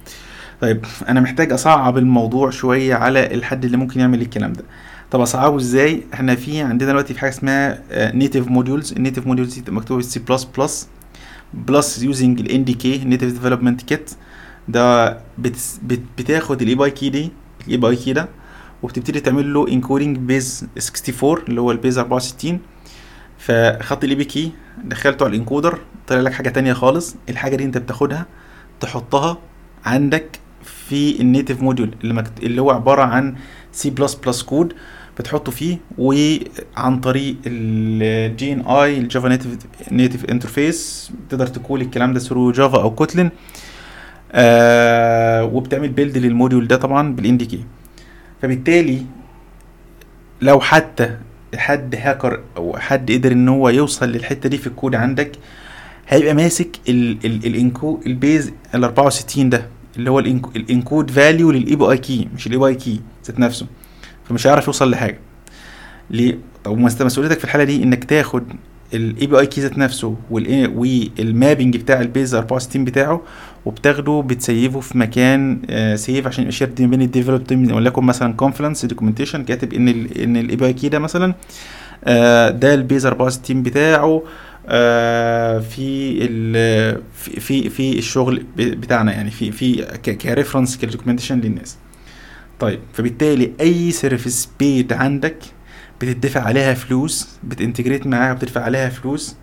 طيب 0.62 0.85
أنا 1.09 1.21
محتاج 1.21 1.51
أصعب 1.53 1.97
الموضوع 1.97 2.50
شوية 2.50 2.95
على 2.95 3.33
الحد 3.33 3.65
اللي 3.65 3.77
ممكن 3.77 4.00
يعمل 4.00 4.21
الكلام 4.21 4.53
ده. 4.53 4.63
طب 5.12 5.21
أصعبه 5.21 5.57
إزاي؟ 5.57 6.03
إحنا 6.13 6.35
في 6.35 6.62
عندنا 6.62 6.89
دلوقتي 6.89 7.13
في 7.13 7.19
حاجة 7.19 7.29
اسمها 7.29 7.83
native 7.91 8.48
modules 8.48 8.94
ال 8.94 8.98
native 8.98 9.27
modules 9.27 9.60
دي 9.59 9.71
مكتوبة 9.71 10.01
C 10.01 10.20
plus 10.20 10.44
plus 10.58 10.88
plus 11.53 12.03
using 12.03 12.39
ال 12.39 12.63
NDK 12.63 12.98
native 12.98 13.34
development 13.34 13.82
kit 13.82 14.12
ده 14.67 15.17
بت 15.38 15.57
بت 15.83 16.01
بتاخد 16.17 16.62
ال 16.62 16.75
API 16.75 16.91
key 16.91 17.10
دي 17.09 17.31
ال 17.67 17.77
API 17.77 17.96
key 17.96 18.13
ده 18.13 18.27
وبتبتدي 18.86 19.20
تعمل 19.20 19.54
له 19.54 19.68
encoding 19.67 20.17
base 20.17 20.67
64 20.77 21.38
اللي 21.50 21.62
هو 21.62 21.72
ال 21.72 21.77
base 21.77 21.98
64 22.00 22.60
فخدت 23.38 24.04
ال 24.03 24.15
API 24.15 24.25
key 24.25 24.51
دخلته 24.84 25.24
على 25.25 25.36
ال 25.36 25.41
encoder 25.41 25.79
طلع 26.08 26.20
لك 26.20 26.34
حاجة 26.34 26.50
تانية 26.50 26.74
خالص. 26.74 27.15
الحاجة 27.30 27.56
دي 27.56 27.63
انت 27.63 27.77
بتاخدها 27.77 28.25
تحطها 28.80 29.38
عندك 29.86 30.39
في 30.63 31.22
ال 31.22 31.27
native 31.27 31.62
module 31.62 31.96
اللي. 32.04 32.24
اللي 32.44 32.62
هو 32.62 32.72
عبارة 32.72 33.01
عن 33.04 33.36
C 33.72 33.89
plus 33.89 34.15
plus 34.15 34.41
code 34.44 34.74
بتحطه 35.20 35.51
فيه 35.51 35.77
وعن 35.98 37.00
طريق 37.00 37.36
ال 37.46 38.53
JNI 38.53 38.60
ال 38.62 38.98
Java 38.98 39.29
native 39.29 39.58
native 39.91 40.25
interface 40.25 41.12
تقدر 41.30 41.48
تقول 41.48 41.82
الكلام 41.82 42.13
ده 42.13 42.20
through 42.20 42.51
Java 42.51 42.82
أو 42.82 42.92
Kotlin 42.96 43.29
آه 44.32 45.44
وبتعمل 45.46 45.89
build 45.89 46.17
لل 46.17 46.30
module 46.30 46.67
ده 46.68 46.75
طبعا 46.75 47.15
بال 47.15 47.38
NDK 47.38 47.65
فبالتالي 48.46 49.06
لو 50.42 50.60
حتى 50.60 51.18
حد 51.56 51.96
هاكر 51.96 52.40
أو 52.58 52.78
حد 52.78 53.12
قدر 53.12 53.32
إن 53.32 53.50
هو 53.50 53.70
يوصل 53.70 54.10
للحتة 54.10 54.50
دي 54.50 54.58
في 54.58 54.68
الكود 54.68 54.96
عندك 54.96 55.32
هيبقى 56.08 56.34
ماسك 56.34 56.70
ال 56.89 57.08
enco- 57.08 58.00
ال 58.05 58.15
base 58.15 58.51
ال 58.75 58.84
64 58.84 59.50
ده 59.50 59.68
اللي 59.98 60.10
هو 60.12 60.20
ال 60.20 61.12
encoded 61.12 61.51
value 61.51 61.75
لل 61.75 61.91
API 61.91 61.98
key 61.98 62.27
مش 62.36 62.48
ال 62.48 62.58
API 62.60 62.65
key 62.67 63.01
ذات 63.28 63.40
نفسه 63.40 63.68
فمش 64.30 64.48
هيعرف 64.48 64.68
يوصل 64.68 64.92
لحاجة. 64.92 65.20
ليه؟ 66.10 66.38
طب 66.64 66.78
مسؤوليتك 66.78 67.38
في 67.38 67.44
الحالة 67.46 67.64
دي 67.64 67.84
إنك 67.84 68.04
تاخد 68.04 68.44
ال 68.94 69.27
API 69.27 69.39
key 69.39 69.62
ذات 69.62 69.77
نفسه 69.77 70.15
وال 70.32 70.64
mapping 70.64 71.77
بتاع 71.77 72.01
ال 72.01 72.08
base 72.08 72.36
64 72.36 72.86
بتاعه 72.86 73.22
وبتاخده 73.65 74.24
بت 74.27 74.42
saveه 74.42 74.79
في 74.80 74.98
مكان 74.98 75.62
آه 75.70 75.96
safe 75.96 76.27
عشان 76.27 76.42
يبقى 76.44 76.51
shared 76.51 76.82
بين 76.82 77.01
ال 77.01 77.07
develop 77.07 77.44
team 77.44 77.72
وليكن 77.72 78.04
مثلا 78.04 78.34
Confluence 78.34 78.86
documentation 78.86 79.44
كاتب 79.44 79.74
إن 79.74 79.88
ال 79.89 80.18
إن 80.18 80.38
ال 80.38 80.55
API 80.55 80.65
key 80.65 80.89
ده 80.89 81.00
مثلا 81.00 81.34
آه 82.04 82.50
ده 82.50 82.74
ال 82.74 82.80
base 82.80 83.05
64 83.06 83.63
بتاعه 83.63 84.24
آه 84.68 85.60
في 85.60 86.27
في 87.13 87.70
في, 87.70 87.98
الشغل 88.00 88.46
بتاعنا 88.58 89.12
يعني 89.13 89.32
في 89.32 89.51
في 89.51 89.82
ك 90.22 90.27
reference 90.27 90.77
ك 90.77 90.82
documentation 90.82 91.39
للناس. 91.39 91.77
طيب 92.60 92.80
فبالتالي 92.94 93.51
أي 93.62 93.92
service 93.91 94.50
paid 94.60 94.94
عندك 94.94 95.38
بتدفع 96.02 96.42
عليها 96.42 96.74
فلوس 96.74 97.28
بت 97.44 97.55
integrate 97.55 98.08
معاها 98.08 98.34
بتدفع 98.34 98.62
عليها 98.62 98.90
فلوس 98.90 99.36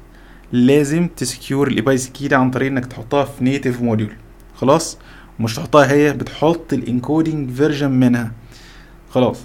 لازم 0.52 1.08
ت 1.16 1.24
secure 1.24 1.68
ال 1.68 1.78
API 1.78 2.08
key 2.08 2.28
ده 2.28 2.36
عن 2.36 2.50
طريق 2.50 2.68
إنك 2.70 2.86
تحطها 2.86 3.24
في 3.24 3.44
native 3.44 3.80
module 3.82 4.12
خلاص؟ 4.54 4.98
ومش 5.40 5.54
تحطها 5.54 5.92
هي 5.92 6.12
بتحط 6.12 6.72
ال 6.72 6.81
encoding 6.81 7.50
version 7.50 7.90
منها. 7.90 8.32
خلاص. 9.10 9.38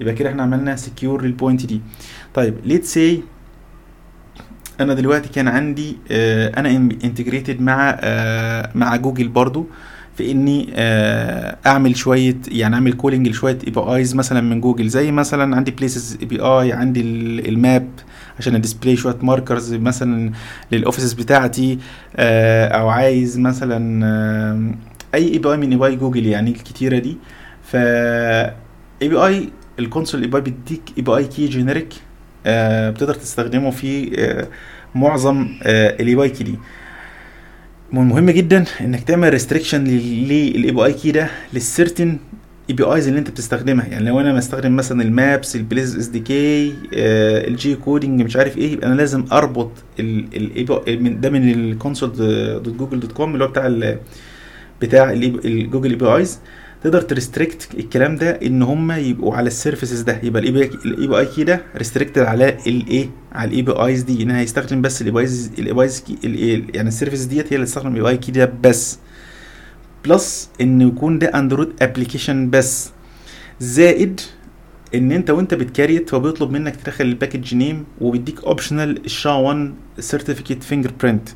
يبقى 0.00 0.14
كده 0.14 0.28
إحنا 0.30 0.42
عملنا 0.42 0.76
secure 0.76 1.22
لل 1.24 1.36
point 1.36 1.66
دي. 1.66 1.80
طيب 2.34 2.54
let's 2.64 2.84
say 2.84 3.22
أنا 4.80 4.94
دلوقتي 4.94 5.28
كان 5.28 5.48
عندي 5.48 5.96
آه 6.10 6.52
أنا 6.60 6.68
integrated 7.04 7.60
مع 7.60 7.96
آه 8.00 8.70
مع 8.74 8.96
جوجل 8.96 9.28
برضو. 9.28 9.66
في 10.16 10.30
إني 10.30 10.68
آه 10.74 11.56
أعمل 11.66 11.96
شوية 11.96 12.36
يعني 12.48 12.74
أعمل 12.74 12.92
calling 12.92 13.28
لشوية 13.28 13.58
APIs 13.66 14.14
مثلا 14.14 14.40
من 14.40 14.60
جوجل. 14.60 14.88
زي 14.88 15.12
مثلا 15.12 15.56
عندي 15.56 15.70
places 15.70 16.18
API 16.20 16.72
عندي 16.72 17.00
ال 17.48 17.58
map 17.58 17.88
عشان 18.38 18.54
ا 18.54 18.59
display 18.59 18.96
شوية 18.96 19.16
markers 19.22 19.74
مثلا 19.74 20.32
لل 20.72 20.81
offices 20.81 21.12
بتاعتي 21.12 21.78
أو 22.18 22.88
عايز 22.88 23.38
مثلا 23.38 24.04
أي 25.14 25.32
اي 25.32 25.38
بي 25.38 25.52
اي 25.52 25.56
من 25.56 25.70
اي 25.70 25.76
بي 25.78 25.86
اي 25.86 25.96
جوجل 25.96 26.26
يعني 26.26 26.50
الكتيرة 26.50 26.98
دي. 26.98 27.16
ف 27.64 27.76
اي 27.76 29.08
بي 29.08 29.16
اي 29.16 29.48
الكونسول 29.78 30.20
اي 30.22 30.26
بي 30.26 30.36
اي 30.36 30.42
بيديك 30.42 30.82
اي 30.98 31.02
بي 31.02 31.16
اي 31.16 31.24
كي 31.24 31.46
جينيريك 31.46 31.94
بتقدر 32.90 33.14
تستخدمه 33.14 33.70
في 33.70 34.10
آه 34.18 34.48
معظم 34.94 35.48
ال 35.66 36.14
API 36.14 36.22
key 36.22 36.44
دي 36.44 36.58
مهم 37.92 38.30
جدا 38.30 38.64
إنك 38.80 39.00
تعمل 39.04 39.30
restriction 39.30 39.84
لل 39.84 40.70
API 40.72 40.84
key 40.84 41.10
ده 41.12 41.30
لل 41.54 41.68
certain 41.68 42.18
APIs 42.70 43.08
اللي 43.08 43.18
أنت 43.18 43.30
بتستخدمها. 43.30 43.86
يعني 43.86 44.04
لو 44.04 44.20
أنا 44.20 44.34
بستخدم 44.34 44.76
مثلا 44.76 45.02
ال 45.02 45.56
maps 45.56 45.96
ال 45.96 46.06
places 46.06 46.20
SDK 46.20 46.74
ال 46.92 47.74
geocoding 47.74 48.22
مش 48.22 48.36
عارف 48.36 48.58
إيه 48.58 48.72
يبقى 48.72 48.86
أنا 48.86 48.94
لازم 48.94 49.24
أربط 49.32 49.70
ال 50.00 50.64
API 50.64 51.08
ده 51.08 51.30
من 51.30 51.50
ال 51.50 51.58
console 51.58 52.12
dot 52.62 52.68
Google 52.76 53.00
dot 53.00 53.12
com 53.12 53.34
اللي 53.34 53.44
هو 53.44 53.48
بتاع 53.48 53.66
ال 53.66 53.98
بتاع 54.82 55.12
ال 55.12 55.23
Google 55.23 55.90
APIs. 55.90 56.38
تقدر 56.84 57.00
ت 57.00 57.08
restrict 57.08 57.68
الكلام 57.78 58.16
ده 58.16 58.30
إن 58.30 58.62
هم 58.62 58.92
يبقوا 58.92 59.34
على 59.36 59.46
ال 59.46 59.52
services 59.52 60.00
ده. 60.00 60.20
يبقى 60.22 60.42
ال 60.42 61.06
API 61.06 61.18
key 61.18 61.44
ده 61.44 61.62
restricted 61.76 62.22
على 62.22 62.56
الايه 62.66 63.10
على 63.32 63.50
ال 63.50 63.62
APIs 63.62 64.02
دي. 64.02 64.22
ان 64.22 64.30
هيستخدم 64.30 64.82
بس 64.82 65.00
ال 65.02 65.12
APIs 65.12 65.50
ال 65.58 65.72
APIs 65.72 66.04
يعني 66.74 66.88
ال 66.88 66.92
service 66.92 67.24
ديت 67.24 67.52
هي 67.52 67.56
اللي 67.56 67.66
تستخدم 67.66 67.88
ال 67.88 68.02
API 68.02 68.08
key 68.08 68.32
ده 68.32 68.52
بس. 68.62 68.98
plus 70.04 70.50
إن 70.60 70.80
يكون 70.80 71.18
ده 71.18 71.26
Android 71.26 71.68
application 71.82 72.50
بس. 72.50 72.90
زائد 73.60 74.20
إن 74.94 75.12
أنت 75.12 75.30
وأنت 75.30 75.54
بت 75.54 75.69
create 75.69 76.14
هو 76.14 76.20
بيطلب 76.20 76.50
منك 76.50 76.76
تدخل 76.76 77.04
ال 77.04 77.10
package 77.10 77.54
name 77.54 77.84
وبيديك 78.00 78.44
optional 78.44 79.04
ال 79.04 79.10
SHA 79.10 79.30
1 79.30 79.74
certificate 79.98 80.62
finger 80.62 80.90
ال 80.98 81.05
SHA 81.05 81.28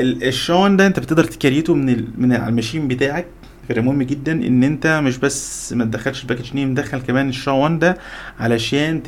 1 0.00 0.76
ده 0.76 0.86
انت 0.86 1.00
بتقدر 1.00 1.24
ت 1.24 1.30
create 1.30 1.68
ه 1.68 1.74
من 1.74 1.88
ال 1.88 2.08
من 2.18 2.32
على 2.32 2.48
ال 2.48 2.53
machine 2.53 2.88
بتاعك. 2.88 3.26
فمهم 3.68 4.02
جدا 4.02 4.32
إن 4.32 4.64
انت 4.64 4.86
مش 5.04 5.18
بس 5.18 5.72
ما 5.72 5.84
تدخلش 5.84 6.22
ال 6.22 6.26
package 6.26 6.54
name 6.54 6.74
دخل 6.74 6.98
كمان 6.98 7.28
ال 7.28 7.34
SHA 7.34 7.52
1 7.52 7.78
ده 7.78 7.98
علشان 8.40 9.02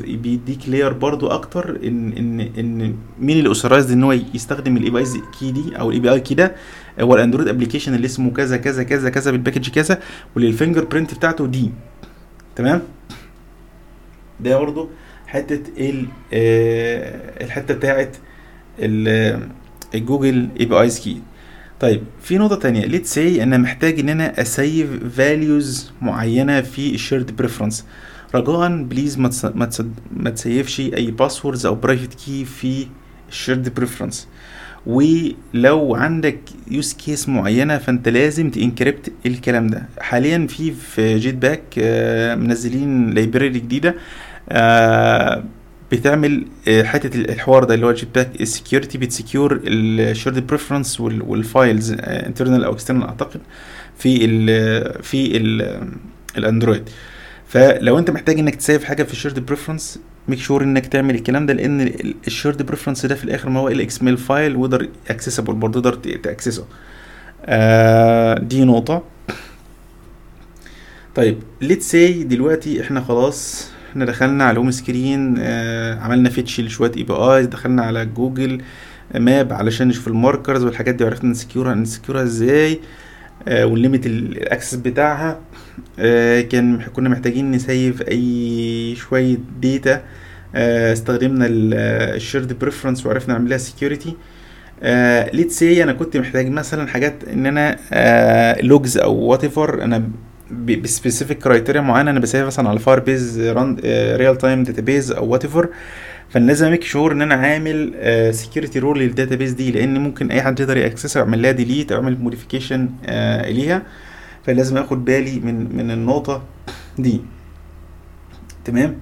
بيديك 0.00 0.68
layer 0.68 0.92
برضو 0.92 1.26
أكتر 1.26 1.78
ان 1.84 2.12
ان 2.12 2.40
إن 2.40 2.94
مين 3.20 3.38
اللي 3.38 3.48
authorized 3.48 3.90
إن 3.90 4.04
هو 4.04 4.12
يستخدم 4.12 4.76
ال 4.76 4.90
API 4.90 5.04
key 5.38 5.50
دي 5.50 5.76
أو 5.78 5.88
ال 5.88 6.00
API 6.00 6.12
key 6.12 6.34
ده؟ 6.34 6.54
هو 7.00 7.14
ال 7.14 7.18
Android 7.18 7.48
application 7.48 7.94
اللي 7.94 8.06
اسمه 8.06 8.30
كذا 8.30 8.56
كذا 8.56 8.82
كذا 8.82 9.10
كذا 9.10 9.30
بال 9.30 9.38
package 9.38 9.68
كذا 9.70 10.00
واللي 10.34 10.48
ال 10.48 10.84
fingerprint 10.84 11.14
بتاعته 11.14 11.46
دي. 11.46 11.70
تمام؟ 12.56 12.82
ده 14.40 14.58
برضو 14.58 14.88
حتة 15.26 15.60
ال 15.78 16.06
الحتة 17.42 17.74
بتاعت 17.74 18.16
ال 19.96 20.03
Google 20.03 20.48
APIs 20.60 21.00
key 21.00 21.20
طيب 21.80 22.02
في 22.22 22.38
نقطة 22.38 22.56
تانية 22.56 22.86
let's 22.86 23.14
say 23.14 23.42
أنا 23.42 23.58
محتاج 23.58 24.00
إن 24.00 24.08
أنا 24.08 24.40
أ 24.40 24.50
save 24.50 24.88
values 25.16 25.92
معينة 26.02 26.60
في 26.60 26.94
ال 26.94 27.00
shared 27.00 27.36
preference 27.36 27.84
رجاء 28.34 28.82
please 28.82 29.18
ما. 29.18 29.30
ما. 29.54 29.68
ما 30.16 30.30
ت 30.30 30.37
save 30.37 30.66
ش 30.66 30.80
أي 30.80 31.10
passwords 31.10 31.66
أو 31.66 31.74
private 31.74 32.14
key 32.14 32.44
في 32.44 32.86
ال 33.28 33.35
shared 33.35 33.74
preference 33.74 34.28
ولو 34.86 35.94
عندك 35.94 36.38
use 36.70 36.92
case 36.92 37.28
معينة 37.28 37.78
فأنت 37.78 38.08
لازم 38.08 38.50
ت 38.50 38.58
encrypt 38.58 39.12
الكلام 39.26 39.66
ده 39.66 39.82
حاليا 40.00 40.46
في 40.46 40.72
في 40.72 41.18
Jetpack 41.18 41.62
آه 41.78 42.34
منزلين 42.34 43.10
library 43.10 43.48
جديدة 43.58 43.94
آه 44.48 45.44
بتعمل 45.92 46.46
حتة 46.82 47.16
الحوار 47.20 47.64
ده 47.64 47.74
اللي 47.74 47.86
هو 47.86 47.92
Jetpack 47.92 48.40
ال 48.40 48.46
security 48.46 48.98
بت 48.98 49.13
secure 49.13 49.60
ال 49.64 49.76
shared 49.76 50.46
preference 50.46 51.00
وال 51.00 51.27
files 51.27 51.96
internal 52.00 52.64
أو 52.64 52.72
external 52.72 53.02
أعتقد 53.08 53.40
في 53.98 54.24
ال 54.24 55.02
في 55.02 55.36
ال 55.36 55.80
ال 56.38 56.44
Android. 56.44 56.88
فلو 57.48 57.98
أنت 57.98 58.10
محتاج 58.10 58.38
إنك 58.38 58.54
ت 58.54 58.60
save 58.60 58.84
حاجة 58.84 59.02
في 59.02 59.12
ال 59.12 59.17
shared 59.17 59.46
preference 59.46 59.98
make 60.28 60.38
sure 60.38 60.62
إنك 60.62 60.86
تعمل 60.86 61.14
الكلام 61.14 61.46
ده 61.46 61.54
لأن 61.54 61.92
ال 62.26 62.31
shared 62.31 62.62
preference 62.62 63.06
ده 63.06 63.14
في 63.14 63.24
الآخر 63.24 63.48
ما 63.48 63.60
هو 63.60 63.68
ال 63.68 63.80
XML 63.80 64.16
file 64.16 64.56
ويقدر 64.56 64.88
accessible 65.10 65.54
برضه 65.54 65.80
تقدر 65.80 65.94
ت 66.16 66.22
access 66.22 66.55
ه. 66.55 66.66
آه 67.44 68.38
دي 68.38 68.64
نقطة. 68.64 69.02
طيب 71.14 71.38
let's 71.60 71.90
say 71.90 72.22
دلوقتي 72.24 72.80
إحنا 72.82 73.00
خلاص 73.00 73.70
إحنا 73.90 74.04
دخلنا 74.04 74.44
على 74.44 74.52
ال 74.52 74.56
home 74.56 74.70
screen 74.70 75.38
عملنا 76.00 76.28
fetch 76.28 76.60
لشويه 76.60 76.92
APIs 76.96 77.46
دخلنا 77.46 77.82
على 77.82 78.06
جوجل 78.06 78.62
Map 79.14 79.52
علشان 79.52 79.88
نشوف 79.88 80.08
ال 80.08 80.15
markers 80.15 80.64
والحاجات 80.64 80.94
دي 80.94 81.04
وعرفنا 81.04 81.30
نسكيورها 81.30 81.74
نسكيورها 81.74 82.22
إزاي 82.22 82.80
آه 83.48 83.66
وال 83.66 83.77
limit 83.77 84.06
ال 84.06 84.16
access 84.16 84.74
بتاعها. 84.74 85.40
آه 85.98 86.40
كان 86.40 86.78
كنا 86.82 87.08
محتاجين 87.08 87.50
ن 87.50 87.60
save 87.60 88.02
أي 88.02 88.94
شوية 88.96 89.38
data 89.62 90.02
آه 90.54 90.92
استخدمنا 90.92 91.46
ال 91.50 91.65
shared 91.65 92.58
preference 92.58 93.06
وعرفنا 93.06 93.34
نعمل 93.34 93.50
لها 93.50 93.58
security 93.58 94.16
let's 95.32 95.58
say 95.58 95.82
أنا 95.82 95.92
كنت 95.92 96.16
محتاج 96.16 96.48
مثلا 96.50 96.86
حاجات 96.88 97.14
إن 97.32 97.46
أنا 97.46 97.76
logs 98.62 98.98
أو 98.98 99.14
what 99.14 99.58
أنا 99.58 100.08
ب 100.50 100.60
specific 100.60 101.38
criteria 101.38 101.80
معينة. 101.80 102.10
أنا 102.10 102.20
ب 102.20 102.25
save 102.25 102.46
مثلا 102.46 102.68
على 102.68 102.78
Firebase 102.78 103.40
Realtime 104.16 104.62
Database 104.62 105.12
أو 105.12 105.26
whatever 105.26 105.68
فأنا 106.28 106.46
لازم 106.46 106.66
ا 106.66 106.70
make 106.70 106.84
sure 106.84 107.12
إن 107.12 107.22
أنا 107.22 107.34
عامل 107.34 107.94
security 108.34 108.78
rule 108.78 108.98
لل 108.98 109.09
database 109.09 109.52
دي 109.52 109.72
لأن 109.72 109.98
ممكن 109.98 110.30
أي 110.30 110.42
حد 110.42 110.60
يقدر 110.60 110.76
ي 110.76 110.82
access 110.82 111.16
ها 111.16 111.22
ويعمل 111.22 111.42
لها 111.42 111.50
delete 111.50 111.92
أو 111.92 111.98
يعمل 112.02 112.18
modification 112.20 112.88
آه 113.06 113.50
ليها 113.50 113.82
فلازم 114.46 114.76
آخد 114.76 115.04
بالي 115.04 115.40
من 115.40 115.76
من 115.76 115.90
النقطة 115.90 116.42
دي. 116.98 117.20
تمام؟ 118.64 118.96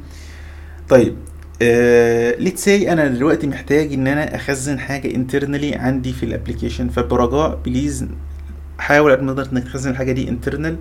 طيب 0.88 1.16
آه 1.62 2.35
let's 2.38 2.64
say 2.64 2.92
أنا 2.92 3.07
دلوقتي 3.09 3.46
محتاج 3.46 3.92
إن 3.92 4.07
أنا 4.07 4.35
أخزن 4.35 4.78
حاجة 4.78 5.14
internally 5.14 5.74
عندي 5.74 6.12
في 6.12 6.22
ال 6.22 6.28
application 6.28 6.88
فبرجاء 6.88 7.61
please 7.64 8.07
حاول 8.78 9.12
قد 9.12 9.22
ما 9.22 9.33
تقدر 9.33 9.52
إنك 9.52 9.64
تخزن 9.64 9.90
الحاجة 9.90 10.12
دي 10.12 10.28
internal 10.28 10.76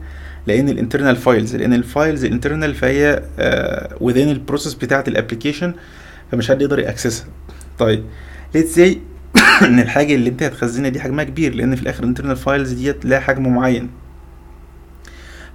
لأن 0.47 0.69
ال 0.69 0.74
internal 0.74 1.15
files 1.15 1.55
لأن 1.55 1.73
ال 1.73 1.82
files 1.82 2.25
ال 2.25 2.31
internal 2.31 2.75
فهي 2.75 3.23
within 3.99 4.17
ال 4.17 4.24
process 4.24 4.73
بتاعة 4.73 5.03
ال 5.07 5.13
application 5.13 5.73
فمش 6.31 6.49
حد 6.49 6.61
يقدر 6.61 6.79
ي 6.79 6.85
access 6.85 7.17
ها. 7.17 7.27
طيب 7.79 8.03
let's 8.55 8.75
say 8.75 9.01
إن 9.67 9.79
الحاجة 9.79 10.15
اللي 10.15 10.29
أنت 10.29 10.43
هتخزنها 10.43 10.89
دي 10.89 10.99
حجمها 10.99 11.23
كبير 11.23 11.55
لأن 11.55 11.75
في 11.75 11.81
الآخر 11.81 12.03
ال 12.03 12.07
internal 12.07 12.35
files 12.35 12.71
ديت 12.71 13.05
لها 13.05 13.19
حجم 13.19 13.53
معين. 13.55 13.89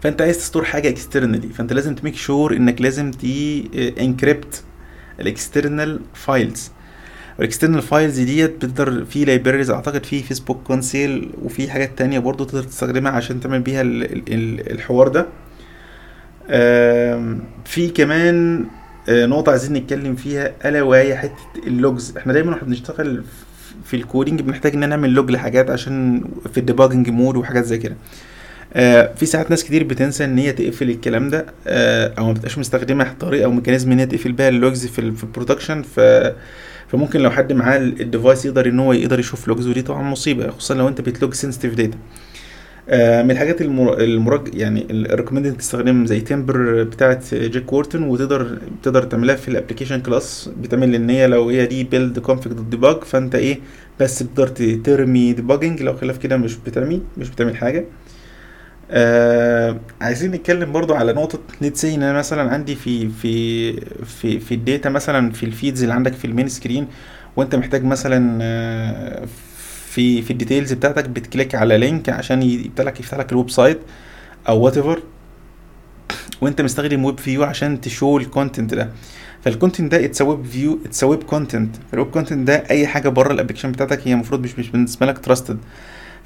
فأنت 0.01 0.22
عايز 0.22 0.38
ت 0.38 0.43
store 0.43 0.64
حاجة 0.64 0.88
externally 0.88 1.49
فأنت 1.48 1.72
لازم 1.72 1.94
ت 1.94 1.99
make 1.99 2.14
sure 2.16 2.57
إنك 2.57 2.83
لازم 2.83 3.11
ت 3.11 3.68
encrypt 4.01 4.62
ال 5.21 5.29
external 5.29 6.01
files 6.14 6.71
ال 7.38 7.43
external 7.43 7.83
files 7.83 8.21
ديت 8.20 8.51
بتقدر 8.64 9.05
في 9.05 9.24
libraries 9.25 9.71
أعتقد 9.70 10.07
في 10.07 10.22
Facebook 10.23 10.62
Conceal 10.62 11.31
وفي 11.42 11.70
حاجات 11.70 11.98
تانية 11.98 12.18
برضو 12.18 12.44
تقدر 12.44 12.62
تستخدمها 12.62 13.12
عشان 13.12 13.40
تعمل 13.40 13.61
بيها 13.61 13.81
ال 13.83 14.05
ال 14.33 14.70
الحوار 14.72 15.09
ده. 15.09 15.27
في 17.64 17.88
كمان 17.94 18.64
نقطة 19.09 19.51
عايزين 19.51 19.72
نتكلم 19.72 20.16
فيها 20.16 20.53
ألا 20.64 20.83
وهي 20.83 21.16
حتة 21.16 21.35
ال 21.66 21.75
logs. 21.75 22.16
إحنا 22.16 22.33
دايما 22.33 22.51
وإحنا 22.51 22.68
بنشتغل 22.68 23.22
في 23.85 23.96
ال 23.97 24.03
coding 24.03 24.40
بنحتاج 24.40 24.74
إن 24.74 24.88
نعمل 24.88 25.11
log 25.11 25.31
لحاجات 25.31 25.70
عشان 25.70 26.24
في 26.53 26.59
ال 26.61 26.65
debugging 26.65 27.09
mode 27.09 27.37
وحاجات 27.37 27.64
زي 27.64 27.79
كده. 27.79 27.96
آه 28.74 29.14
في 29.14 29.27
ساعات 29.27 29.51
ناس 29.51 29.64
كتير 29.64 29.85
بتنسى 29.85 30.24
إن 30.24 30.38
هي 30.38 30.53
تقفل 30.53 30.90
الكلام 30.90 31.31
ده 31.31 31.46
آه 31.66 32.14
أو 32.18 32.27
ما 32.27 32.33
بتبقاش 32.33 32.59
مستخدمة 32.59 33.14
طريقه 33.20 33.44
أو 33.44 33.51
mechanism 33.51 33.92
إن 33.92 33.98
هي 33.98 34.07
تقفل 34.07 34.33
بيها 34.33 34.48
ال 34.49 34.56
logs 34.56 34.87
في 34.87 35.12
في 35.12 35.24
ال 35.25 35.30
production 35.30 35.83
ف 35.83 36.01
فممكن 36.88 37.20
لو 37.20 37.31
حد 37.31 37.53
معاه 37.53 37.79
ال 37.79 37.88
device 37.88 38.44
يقدر 38.44 38.66
إن 38.68 38.79
هو 38.79 38.92
يقدر 38.92 39.18
يشوف 39.20 39.48
logs 39.49 39.66
ودي 39.66 39.83
طبعا 39.83 40.03
مصيبة 40.03 40.51
خصوصا 40.51 40.74
لو 40.74 40.88
أنت 40.88 41.01
بت 41.01 41.14
log 41.14 41.35
sensitive 41.35 41.75
data 41.75 41.99
من 43.22 43.31
الحاجات 43.31 43.62
المرج 43.62 44.55
يعني 44.55 44.87
ال 44.90 44.96
recommended 44.96 45.57
تستخدم 45.57 46.07
زي 46.07 46.20
Timber 46.21 46.83
بتاعه 46.83 47.20
Jake 47.33 47.73
Wharton 47.73 48.03
وتقدر 48.03 48.59
تقدر 48.83 49.03
تعملها 49.03 49.37
في 49.37 49.48
ال 49.49 49.53
application 49.53 50.01
class 50.01 50.51
بتعمل 50.62 50.94
إن 50.94 51.11
هي 51.11 51.27
لو 51.27 51.48
هي 51.48 51.66
دي 51.66 51.85
BuildConfig 51.85 52.53
dot 52.53 52.66
debug 52.66 53.05
فأنت 53.05 53.35
إيه 53.35 53.59
بس 54.01 54.18
تقدر 54.18 54.46
ترمي 54.85 55.33
debugging 55.33 55.83
لو 55.83 55.96
خلاف 55.96 56.18
كده 56.18 56.37
مش 56.37 56.57
بترمي 56.57 57.03
مش 57.16 57.31
بتعمل 57.31 57.57
حاجة. 57.57 57.85
آه 58.90 59.81
عايزين 60.01 60.31
نتكلم 60.31 60.72
برضو 60.72 60.94
على 60.94 61.12
نقطة 61.12 61.38
let's 61.61 61.85
إن 61.85 62.03
أنا 62.03 62.18
مثلا 62.18 62.51
عندي 62.53 62.74
في 62.74 63.09
في 63.09 63.72
في 64.05 64.40
في 64.40 64.55
ال 64.55 64.62
data 64.62 64.90
مثلا 64.90 65.33
في 65.33 65.46
ال 65.47 65.53
feeds 65.53 65.83
اللي 65.83 65.94
عندك 65.94 66.12
في 66.12 66.24
ال 66.25 66.29
main 66.29 66.49
screen 66.49 66.87
وأنت 67.37 67.55
محتاج 67.55 67.85
مثلا 67.85 68.38
آه 68.42 69.27
في 69.88 70.22
في 70.22 70.31
ال 70.31 70.36
details 70.36 70.73
بتاعتك 70.72 71.09
بت 71.09 71.22
click 71.22 71.55
على 71.55 71.79
link 71.79 72.09
عشان 72.09 72.42
يفتح 72.42 72.85
لك 72.85 73.01
يفتح 73.01 73.18
لك 73.18 73.33
ال 73.33 73.51
website 73.51 73.79
أو 74.48 74.61
whatever 74.61 75.03
وأنت 76.40 76.61
مستخدم 76.61 77.05
web 77.05 77.18
view 77.21 77.44
عشان 77.44 77.81
ت 77.81 77.88
show 77.88 78.18
ال 78.18 78.26
content 78.26 78.75
ده. 78.74 78.88
فال 79.44 79.55
content 79.55 79.92
ده 79.92 80.05
it's 80.05 80.23
web 80.23 80.44
view 80.44 80.79
it's 80.87 81.05
web 81.05 81.23
content 81.23 81.77
فال 81.92 82.00
web 82.00 82.11
content 82.11 82.47
ده 82.48 82.55
أي 82.70 82.87
حاجة 82.87 83.09
بره 83.09 83.33
ال 83.33 83.36
application 83.36 83.73
بتاعتك 83.72 84.09
هي 84.09 84.12
المفروض 84.12 84.40
مش 84.44 84.59
مش 84.59 84.70
بالنسبة 84.70 85.07
لك 85.07 85.18
trusted 85.18 85.59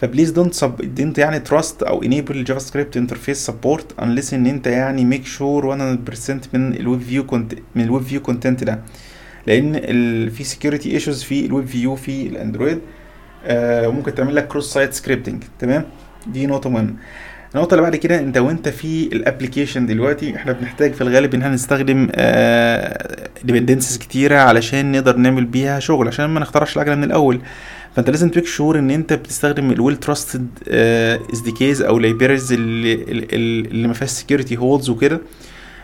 ف 0.02 0.06
please 0.06 0.30
don't 0.30 0.54
سب 0.54 0.94
don't 0.94 1.18
يعني 1.18 1.40
trust 1.40 1.82
أو 1.82 2.02
enable 2.02 2.44
JavaScript 2.44 2.96
interface 2.96 3.46
support 3.46 4.00
unless 4.02 4.34
إن 4.34 4.46
أنت 4.46 4.66
يعني 4.66 5.04
make 5.04 5.26
sure 5.26 5.76
100% 5.76 6.30
من 6.52 6.74
ال 6.76 6.82
web 6.82 7.00
view 7.00 7.26
cont 7.26 7.54
من 7.74 7.84
ال 7.84 7.89
web 7.89 8.02
view 8.02 8.20
content 8.20 8.64
ده. 8.64 8.80
لأن 9.46 9.72
ال... 9.76 10.30
في 10.30 10.44
security 10.44 10.90
issues 10.94 11.22
في 11.22 11.46
ال 11.46 11.51
web 11.51 11.66
view 11.66 11.96
في 11.96 12.26
ال 12.26 12.33
Android 12.33 12.78
آه 13.44 13.88
ممكن 13.88 14.14
تعمل 14.14 14.36
لك 14.36 14.48
cross 14.48 14.72
site 14.72 14.92
scripting 14.94 15.42
تمام؟ 15.58 15.84
دي 16.26 16.46
نقطة 16.46 16.70
مهمة. 16.70 16.94
النقطة 17.54 17.74
اللي 17.74 17.82
بعد 17.82 17.96
كده 17.96 18.18
أنت 18.18 18.38
وأنت 18.38 18.68
في 18.68 19.06
ال 19.12 19.18
application 19.18 19.86
دلوقتي 19.86 20.36
إحنا 20.36 20.52
بنحتاج 20.52 20.92
في 20.92 21.00
الغالب 21.00 21.34
إن 21.34 21.42
إحنا 21.42 21.54
نستخدم 21.54 22.08
dependencies 23.44 23.98
كتيرة 23.98 24.36
علشان 24.38 24.92
نقدر 24.92 25.16
نعمل 25.16 25.44
بيها 25.44 25.78
شغل 25.80 26.08
عشان 26.08 26.24
ما 26.26 26.40
نخترعش 26.40 26.76
العجله 26.76 26.94
من 26.94 27.04
الأول. 27.04 27.40
فانت 27.96 28.10
لازم 28.10 28.28
ت 28.28 28.32
make 28.32 28.46
sure 28.46 28.78
ان 28.78 28.90
انت 28.90 29.12
بتستخدم 29.12 29.70
ال 29.70 29.75
well 29.75 29.96
trusted 29.96 30.46
SDKs 31.32 31.82
أو 31.82 31.98
libraries 31.98 32.52
اللي, 32.52 32.94
اللي 33.70 33.88
ما 33.88 33.94
فيهاش 33.94 34.10
security 34.10 34.56
holes 34.56 34.90
وكده. 34.90 35.20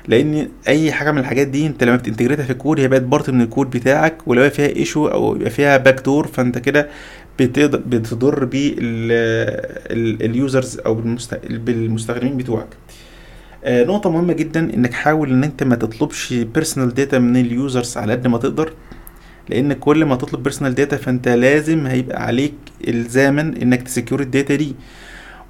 لأن 0.08 0.48
اي 0.68 0.92
حاجة 0.92 1.10
من 1.12 1.18
الحاجات 1.18 1.46
دي 1.46 1.66
انت 1.66 1.84
لما 1.84 1.96
بت 1.96 2.04
integrate 2.04 2.40
ها 2.40 2.44
في 2.44 2.50
الكود 2.50 2.80
هي 2.80 2.88
بقت 2.88 3.02
part 3.02 3.30
من 3.30 3.40
الكود 3.40 3.70
بتاعك 3.70 4.18
ولو 4.28 4.50
فيها 4.50 4.66
issue 4.76 5.06
أو 5.08 5.36
يبقى 5.36 5.50
فيها 5.50 5.76
backdoor 5.76 6.26
فانت 6.26 6.58
كده 6.58 6.88
بتضر 7.38 8.44
بال 9.90 10.15
users 10.15 10.78
أو 10.86 10.94
بالمستخدمين 11.48 12.36
بتوعك. 12.36 12.68
آه 13.64 13.84
نقطة 13.84 14.10
مهمة 14.10 14.32
جدا 14.32 14.74
انك 14.74 14.92
حاول 14.94 15.30
ان 15.30 15.44
انت 15.44 15.62
ما 15.62 15.74
تطلبش 15.76 16.32
personal 16.32 16.94
data 16.94 17.18
من 17.18 17.36
ال 17.36 17.46
users 17.46 17.96
على 17.96 18.12
قد 18.12 18.26
ما 18.26 18.38
تقدر. 18.38 18.72
لأن 19.48 19.72
كل 19.72 20.04
ما 20.04 20.16
تطلب 20.16 20.42
personal 20.42 20.74
data 20.74 20.96
فانت 20.96 21.28
لازم 21.28 21.86
هيبقى 21.86 22.22
عليك 22.26 22.54
الزاما 22.88 23.40
انك 23.62 23.82
ت 23.82 23.88
secure 23.88 24.20
ال 24.20 24.27
data 24.27 24.54
دي. 24.54 24.74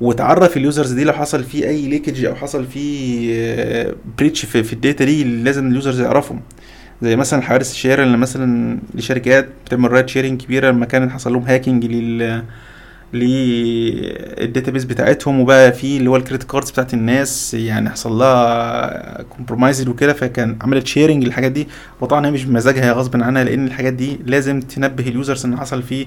وتعرف 0.01 0.57
ال 0.57 0.63
users 0.63 0.93
دي 0.93 1.05
لو 1.05 1.13
حصل 1.13 1.45
فيه 1.45 1.69
اي 1.69 1.87
leakage 1.89 2.25
أو 2.25 2.35
حصل 2.35 2.67
فيه 2.67 3.95
breach 4.19 4.45
في, 4.45 4.63
في 4.63 4.73
ال 4.73 4.79
data 4.79 5.05
دي 5.05 5.25
لازم 5.25 5.67
ال 5.69 5.74
users 5.74 6.01
يعرفهم. 6.01 6.41
زي 7.03 7.17
مثلا 7.17 7.43
حوادث 7.43 7.71
ال 7.71 7.76
share 7.76 8.03
اللي 8.03 8.17
مثلا 8.17 8.79
لشركات 8.95 9.49
بتعمل 9.67 9.93
ride 9.93 10.09
sharing 10.09 10.43
كبيرة 10.43 10.71
لما 10.71 10.87
كان 10.87 11.11
حصل 11.11 11.33
لهم 11.33 11.43
hacking 11.43 11.85
لل 11.87 12.43
لل 13.13 13.47
database 13.47 14.85
بتاعتهم 14.85 15.41
وبقى 15.41 15.73
في 15.73 15.97
اللي 15.97 16.11
هو 16.11 16.17
ال 16.17 16.20
credit 16.20 16.43
cards 16.43 16.71
بتاعت 16.71 16.95
الناس 16.95 17.55
يعني 17.55 17.91
حصل 17.91 18.13
لها 18.13 19.23
compromised 19.23 19.89
وكده 19.89 20.13
فكان 20.13 20.57
عملت 20.61 20.87
sharing 20.87 21.25
للحاجات 21.25 21.53
دي. 21.53 21.69
وطبعا 22.01 22.27
هي 22.27 22.31
مش 22.31 22.45
بمزاجها 22.45 22.93
غصب 22.93 23.23
عنها 23.23 23.45
لأن 23.45 23.67
الحاجات 23.67 23.93
دي 23.93 24.19
لازم 24.27 24.61
تنبه 24.61 25.09
ال 25.09 25.15
users 25.15 25.47
إن 25.47 25.57
حصل 25.59 25.83
فيه 25.83 26.07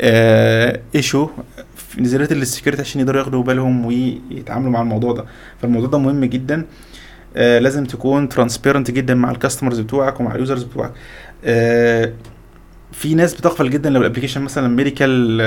آه 0.00 0.80
issue 0.94 1.28
في 1.76 2.00
نزلات 2.02 2.32
ال 2.32 2.38
security 2.38 2.82
عشان 2.82 3.00
يقدروا 3.00 3.20
ياخدوا 3.20 3.42
بالهم 3.42 3.86
ويتعاملوا 3.86 4.70
مع 4.72 4.80
الموضوع 4.82 5.12
ده. 5.12 5.24
فالموضوع 5.62 5.88
ده 5.88 5.98
مهم 5.98 6.24
جدا 6.24 6.64
آه 7.36 7.58
لازم 7.58 7.84
تكون 7.84 8.28
transparent 8.28 8.90
جدا 8.90 9.14
مع 9.14 9.30
ال 9.30 9.35
customers 9.35 9.80
بتوعك 9.80 10.20
ومع 10.20 10.34
ال 10.34 10.39
users 10.39 10.62
بتوعك. 10.62 10.92
آه 11.44 12.12
في 12.94 13.14
ناس 13.14 13.34
بتغفل 13.34 13.70
جدا 13.70 13.90
لو 13.90 14.00
ال 14.00 14.04
application 14.04 14.42
مثلا 14.42 14.68
medical 14.68 15.40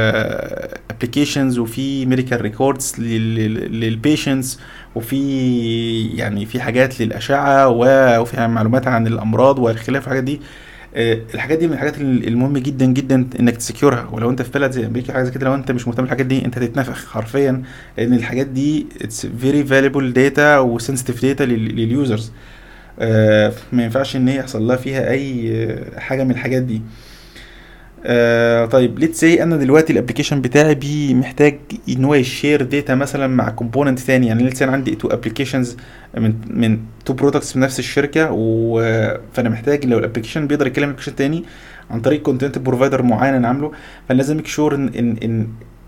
applications 0.92 1.60
وفي 1.60 2.06
medical 2.06 2.42
records 2.42 2.96
لل 3.00 3.32
patients 3.32 4.60
وفي 4.96 6.08
يعني 6.08 6.46
في 6.46 6.62
حاجات 6.62 7.02
للأشعة 7.02 7.70
وفي 8.22 8.48
معلومات 8.48 8.88
عن 8.88 9.08
الأمراض 9.08 9.60
والخلاف 9.60 10.04
الحاجات 10.04 10.24
دي. 10.24 10.42
الحاجات 11.34 11.58
دي 11.60 11.68
من 11.68 11.74
الحاجات 11.74 11.98
المهمه 12.02 12.60
جدا 12.60 12.86
جدا 12.86 13.28
إنك 13.40 13.58
ت 13.58 13.63
secure 13.63 13.98
ها. 13.98 14.10
ولو 14.12 14.30
أنت 14.30 14.42
في 14.42 14.52
بلد 14.52 14.72
زي 14.72 14.86
أمريكا 14.86 15.14
حاجة 15.14 15.24
زي 15.24 15.32
كده 15.32 15.46
لو 15.46 15.56
أنت 15.56 15.72
مش 15.72 15.88
مهتم 15.88 16.04
بالحاجات 16.04 16.26
دي 16.26 16.46
أنت 16.46 16.58
هتتنفخ 16.58 17.12
حرفيا 17.12 17.64
لأن 17.98 18.14
الحاجات 18.14 18.48
دي 18.48 18.86
it's 19.02 19.26
very 19.26 19.64
valuable 19.64 20.14
data 20.14 20.60
و 20.60 20.66
sensitive 20.66 21.22
data 21.26 21.44
لل 21.44 21.69
users 21.69 22.32
ما 23.72 23.84
ينفعش 23.84 24.16
إن 24.16 24.28
يحصل 24.28 24.68
لها 24.68 24.76
فيها 24.76 25.10
أي 25.12 25.76
حاجة 25.98 26.24
من 26.24 26.32
الحاجات 26.32 26.62
دي. 26.62 26.82
آه 28.06 28.66
طيب 28.66 29.00
let's 29.00 29.20
say 29.20 29.44
أنا 29.44 29.58
دلوقتي 29.58 29.94
ال 29.94 29.98
application 29.98 30.42
بتاعي 30.42 30.76
بي 30.76 31.14
محتاج 31.14 31.60
إن 31.90 32.06
هو 32.06 32.16
ي 32.16 32.23
share 32.23 32.62
data 32.62 32.96
مثلا 32.96 33.28
مع 33.28 33.50
component 33.50 34.00
تاني. 34.00 34.28
يعني 34.28 34.44
let's 34.44 34.62
أنا 34.62 34.72
عندي 34.72 34.96
two 34.96 35.08
applications 35.08 35.78
من 36.18 36.34
من 36.50 36.80
two 37.06 37.14
products 37.14 37.54
في 37.54 37.60
نفس 37.60 37.80
الشركة 37.80 38.26
فأنا 39.34 39.50
محتاج 39.50 39.86
لو 39.86 39.98
ال 40.00 40.04
application 40.04 40.48
بيقدر 40.48 40.68
يكلم 40.68 40.90
application 40.90 41.16
تاني 41.16 41.44
عن 41.92 42.02
طريق 42.02 42.22
content 42.22 42.58
provider 42.58 43.04
معين 43.04 43.34
أنا 43.34 43.48
عامله 43.48 43.72
فأنا 44.10 44.18
لازم 44.18 44.36
make 44.38 44.48
sure 44.48 44.76
إن 44.76 44.88
إن, 44.88 45.18
إن 45.24 45.48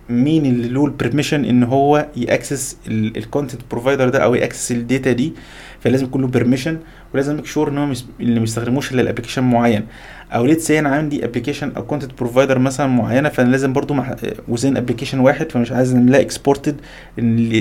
مين 0.09 0.45
اللي 0.45 0.67
له 0.67 0.85
ال 0.85 0.91
permission 0.91 1.45
إن 1.45 1.63
هو 1.63 2.07
ي 2.17 2.26
access 2.26 2.77
ال 2.88 2.97
content 2.97 3.62
provider 3.71 4.09
ده 4.09 4.19
أو 4.19 4.35
ي 4.35 4.41
access 4.41 4.71
ال 4.71 4.79
data 4.79 5.12
دي. 5.11 5.33
فلازم 5.79 6.05
يكون 6.05 6.21
له 6.21 6.27
permission 6.27 6.77
ولازم 7.13 7.35
make 7.35 7.45
sure 7.45 7.69
ان 7.69 7.77
هو 7.77 7.93
اللي 8.19 8.39
ما 8.39 8.43
يستخدموش 8.43 8.91
إلا 8.91 9.01
ال 9.01 9.05
application 9.05 9.43
معين. 9.43 9.85
أو 10.31 10.45
let's 10.45 10.67
say 10.67 10.79
أنا 10.79 10.89
عندي 10.89 11.25
application 11.25 11.71
أو 11.77 11.85
content 11.85 12.12
provider 12.17 12.59
مثلا 12.59 12.87
معينة 12.87 13.29
فأنا 13.29 13.51
لازم 13.51 13.73
برضو 13.73 13.93
مع 13.93 14.15
within 14.47 14.77
application 14.77 15.19
واحد 15.19 15.51
فمش 15.51 15.71
عايز 15.71 15.95
نلاقي 15.95 16.23
exported 16.23 16.75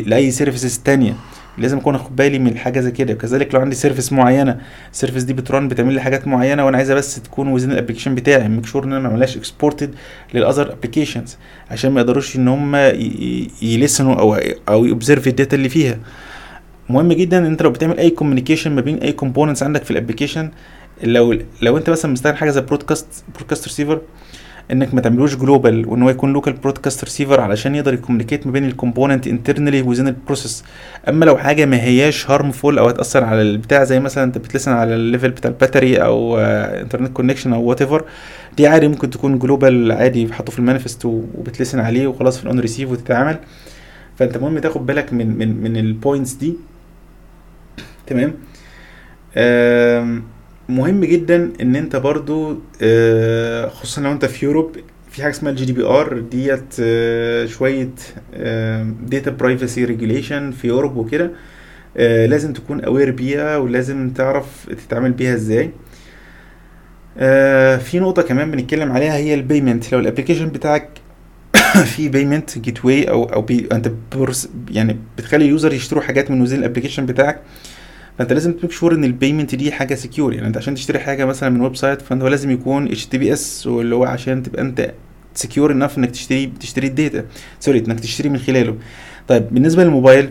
لأي 0.07 0.31
services 0.31 0.79
تانية. 0.79 1.15
لازم 1.59 1.79
أكون 1.79 1.95
اخد 1.95 2.17
بالي 2.17 2.39
من 2.39 2.57
حاجة 2.57 2.81
زي 2.81 2.91
كده. 2.91 3.15
كذلك 3.15 3.55
لو 3.55 3.61
عندي 3.61 3.77
service 3.77 4.13
معينة 4.13 4.61
ال 4.93 4.96
service 4.96 5.23
دي 5.23 5.33
بت 5.33 5.47
run 5.47 5.69
بتعمل 5.69 5.95
لي 5.95 6.01
حاجات 6.01 6.29
معينة 6.29 6.67
وأنا 6.67 6.77
عايزها 6.77 6.97
بس 6.97 7.23
تكون 7.23 7.49
within 7.49 7.73
ال 7.73 7.76
application 7.76 8.15
بتاعي 8.15 8.49
make 8.49 8.67
sure 8.67 8.85
إن 8.85 8.93
أنا 8.93 9.01
ما 9.01 9.09
اعملهاش 9.09 9.37
exported 9.37 9.95
لل 10.35 10.45
other 10.45 10.73
applications 10.73 11.37
عشان 11.71 11.91
ما 11.91 12.01
يقدروش 12.01 12.37
إن 12.37 12.49
هم 12.49 12.77
ي 13.63 13.69
listen 13.69 14.08
وا 14.08 14.15
أو 14.15 14.37
أو 14.69 14.85
ي 14.85 14.90
observe 14.90 15.29
ال 15.29 15.34
data 15.34 15.57
اللي 15.57 15.69
فيها. 15.69 15.99
مهم 16.89 17.13
جدا 17.13 17.39
إن 17.39 17.45
أنت 17.45 17.63
لو 17.63 17.71
بتعمل 17.71 17.99
أي 17.99 18.11
communication 18.11 18.75
ما 18.75 18.81
بين 18.81 18.99
أي 18.99 19.13
components 19.13 19.63
عندك 19.63 19.85
في 19.85 19.91
ال 19.91 19.96
application 19.96 20.51
لو 21.03 21.39
لو 21.63 21.77
انت 21.77 21.91
مثلا 21.91 22.13
مستخدم 22.13 22.37
حاجة 22.37 22.51
زي 22.51 22.61
broadcast 22.61 23.25
broadcast 23.35 23.65
receiver 23.65 24.01
انك 24.73 24.95
ما 24.95 25.01
تعملوش 25.01 25.37
global 25.37 25.87
وان 25.89 26.03
هو 26.03 26.11
يكون 26.11 26.33
local 26.33 26.53
broadcast 26.53 27.05
receiver 27.05 27.41
علشان 27.41 27.75
يقدر 27.75 27.95
ي 27.95 27.99
communicate 27.99 28.47
ما 28.47 28.53
بين 28.53 28.65
ال 28.65 28.71
component 28.71 29.27
internally 29.27 29.83
within 29.83 30.09
ال 30.09 30.16
process 30.16 30.65
أما 31.09 31.25
لو 31.25 31.37
حاجة 31.37 31.65
ما 31.67 31.83
هياش 31.83 32.31
harmful 32.31 32.79
أو 32.79 32.89
هتأثر 32.89 33.25
على 33.25 33.43
البتاع 33.43 33.85
زي 33.85 34.01
مثلا 34.01 34.25
أنت 34.25 34.39
بت 34.39 34.47
listen 34.47 34.73
على 34.73 34.95
ال 34.95 35.01
level 35.01 35.31
بتاع 35.31 35.51
ال 35.51 35.56
battery 35.56 35.97
أو 35.97 36.39
internet 36.39 37.13
connection 37.13 37.53
أو 37.53 37.63
whatever 37.63 38.05
دي 38.57 38.67
عادي 38.67 38.89
ممكن 38.89 39.11
تكون 39.11 39.39
global 39.39 39.93
عادي 39.93 40.27
بحطه 40.27 40.53
في 40.53 40.59
ال 40.59 40.64
manifest 40.64 41.05
وبت 41.05 41.30
listen 41.30 41.81
عليه 41.81 42.07
وخلاص 42.07 42.37
في 42.39 42.43
ال 42.45 42.61
onReceive 42.61 42.91
وتتعامل. 42.91 43.39
فأنت 44.17 44.39
مهم 44.39 44.59
تاخد 44.59 44.87
بالك 44.87 45.13
من 45.13 45.39
من 45.39 45.63
من 45.63 45.77
ال 45.77 45.85
points 45.85 46.33
دي. 46.33 46.55
تمام؟ 48.07 48.35
مهم 50.69 51.05
جدا 51.05 51.53
إن 51.61 51.77
أنت 51.77 51.97
برضو 51.97 52.59
خصوصا 53.69 54.03
لو 54.03 54.13
أنت 54.13 54.25
في 54.25 54.47
Europe 54.47 54.77
في 55.11 55.23
حاجة 55.23 55.33
اسمها 55.33 55.53
ال 55.53 55.65
GDPR 55.65 56.19
ديت 56.19 56.75
شوية 57.51 57.91
data 59.07 59.31
privacy 59.31 59.85
regulation 59.85 60.51
في 60.51 60.69
Europe 60.69 60.97
وكده 60.97 61.31
لازم 62.27 62.53
تكون 62.53 62.85
aware 62.85 63.11
بيها 63.11 63.57
ولازم 63.57 64.11
تعرف 64.11 64.67
تتعامل 64.67 65.13
بيها 65.13 65.35
إزاي. 65.35 65.71
في 67.79 67.99
نقطة 68.01 68.23
كمان 68.23 68.51
بنتكلم 68.51 68.93
عليها 68.93 69.17
هي 69.17 69.35
ال 69.35 69.42
payment 69.42 69.93
لو 69.93 69.99
ال 69.99 70.03
application 70.03 70.49
بتاعك 70.49 70.89
في 71.95 72.09
payment 72.09 72.59
gateway 72.59 73.11
أو 73.11 73.25
أو 73.25 73.43
بي 73.43 73.69
أنت 73.73 73.91
يعني 74.71 74.97
بتخلي 75.19 75.45
ال 75.45 75.50
user 75.50 75.73
يشتروا 75.73 76.03
حاجات 76.03 76.31
من 76.31 76.41
within 76.41 76.59
ال 76.59 76.63
application 76.63 77.07
بتاعك 77.07 77.41
فأنت 78.19 78.33
لازم 78.33 78.53
ت 78.53 78.56
make 78.56 78.71
sure 78.73 78.95
إن 78.95 79.05
ال 79.05 79.11
payment 79.11 79.55
دي 79.55 79.73
حاجة 79.73 79.95
secure 79.95 80.35
يعني 80.35 80.47
أنت 80.47 80.57
عشان 80.57 80.75
تشتري 80.75 80.99
حاجة 80.99 81.25
مثلا 81.25 81.49
من 81.49 81.61
website 81.61 82.03
فانت 82.03 82.23
لازم 82.23 82.51
يكون 82.51 82.87
HTTPS 82.87 83.67
واللي 83.67 83.95
هو 83.95 84.05
عشان 84.05 84.43
تبقى 84.43 84.63
أنت 84.63 84.93
secure 85.35 85.73
enough 85.73 85.99
إنك 85.99 86.11
تشتري 86.11 86.53
تشتري 86.61 86.87
ال 86.87 86.94
data 86.94 87.25
sorry 87.61 87.79
إنك 87.79 88.01
تشتري 88.01 88.29
من 88.29 88.39
خلاله. 88.39 88.77
طيب 89.29 89.47
بالنسبة 89.51 89.85
للموبايل 89.85 90.31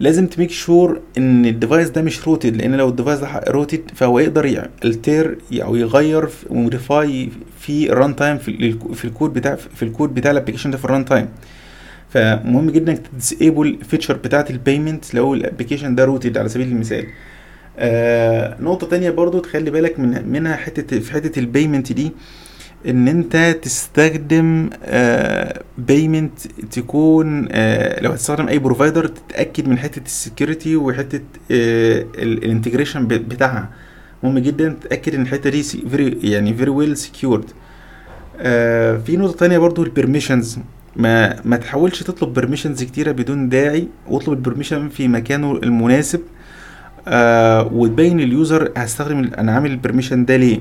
لازم 0.00 0.26
ت 0.26 0.31
make 0.31 0.50
sure 0.50 1.00
إن 1.18 1.46
ال 1.46 1.52
device 1.52 1.88
ده 1.88 2.02
مش 2.02 2.28
rooted 2.28 2.56
لأن 2.56 2.74
لو 2.74 2.88
ال 2.88 2.92
device 2.92 3.18
ده 3.18 3.40
rooted 3.48 3.80
فهو 3.94 4.18
يقدر 4.18 4.46
ي 4.46 4.61
alter 4.61 5.38
أو 5.52 5.76
يغير 5.76 6.28
و 6.50 6.61
modify 6.61 7.28
في 7.60 7.92
ال 7.92 8.16
runtime 8.16 8.38
في, 8.38 9.04
الكود 9.04 9.32
بتاع 9.32 9.54
في 9.54 9.82
الكود 9.82 10.14
بتاع 10.14 10.30
ال 10.30 10.33
application 10.33 10.70
ده 10.70 10.76
في 10.78 10.84
ال 10.84 11.04
runtime 11.04 11.28
فمهم 12.14 12.70
جدا 12.70 12.92
انك 12.92 13.00
ت 13.12 13.20
disable 13.20 13.78
feature 13.82 14.16
بتاعة 14.16 14.46
ال 14.50 14.58
payment 14.58 15.14
لو 15.14 15.34
ال 15.34 15.39
application 15.39 15.94
ده 15.94 16.04
rooted 16.04 16.38
على 16.38 16.48
سبيل 16.48 16.68
المثال. 16.68 17.06
آه 17.78 18.56
نقطة 18.62 18.86
تانية 18.86 19.10
برضو 19.10 19.38
تخلي 19.38 19.70
بالك 19.70 19.98
من 20.00 20.28
منها 20.28 20.56
حتة 20.56 20.98
في 21.00 21.12
حتة 21.12 21.38
ال 21.38 21.45
payment 21.45 21.92
دي 21.92 22.12
إن 22.86 23.08
أنت 23.08 23.56
تستخدم 23.62 24.70
آه 24.84 25.62
payment 25.78 26.38
تكون 26.70 27.48
آه 27.50 28.00
لو 28.00 28.10
هتستخدم 28.10 28.48
أي 28.48 28.58
provider 28.58 29.06
تتأكد 29.06 29.68
من 29.68 29.78
حتة 29.78 30.02
ال 30.04 30.12
security 30.12 30.76
وحتة 30.76 31.20
آه 31.50 32.04
ال 32.18 32.25
integration 32.25 33.06
بتاعها. 33.06 33.70
مهم 34.22 34.38
جدا 34.38 34.76
تتأكد 34.80 35.14
إن 35.14 35.22
الحتة 35.22 35.50
دي 35.50 35.64
يعني 36.30 36.54
very 36.54 36.70
well 36.70 36.96
secured 36.96 37.44
في 39.06 39.16
نقطة 39.16 39.36
تانية 39.38 39.58
برضو 39.58 39.82
ال 39.82 39.88
permissions 39.88 40.58
ما 40.96 41.36
ما 41.44 41.56
تحاولش 41.56 42.02
تطلب 42.02 42.32
permissions 42.32 42.82
كتيرة 42.82 43.12
بدون 43.12 43.48
داعي 43.48 43.88
واطلب 44.08 44.34
ال 44.38 44.42
permission 44.42 44.88
في 44.88 45.08
مكانه 45.08 45.52
المناسب. 45.52 46.20
آه 47.08 47.70
وتبين 47.72 48.20
ال 48.20 48.30
user 48.30 48.72
هستخدم 48.76 49.30
أنا 49.38 49.52
عامل 49.52 49.70
ال 49.70 49.75
permission 49.75 50.24
ده 50.24 50.36
ليه؟ 50.36 50.60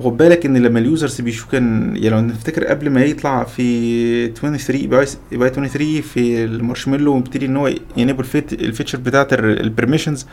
وخد 0.00 0.16
بالك 0.16 0.46
إن 0.46 0.56
لما 0.56 0.78
ال 0.78 0.85
users 0.85 1.20
بيشوف 1.20 1.52
كان 1.52 1.92
يعني 1.96 2.08
لو 2.08 2.20
نفتكر 2.20 2.64
قبل 2.64 2.90
ما 2.90 3.04
يطلع 3.04 3.44
في 3.44 4.26
23 4.32 4.80
يبقى 4.80 5.06
يبقى 5.32 5.48
23 5.50 6.00
في 6.00 6.44
المارشميلو 6.44 7.14
ويبتدي 7.14 7.46
إن 7.46 7.56
هو 7.56 7.74
ي 7.96 8.00
enable 8.00 8.24
ال 8.52 8.58
feature 8.58 8.98
بتاعت 8.98 9.32
ال 9.32 9.40
permissions 9.40 10.26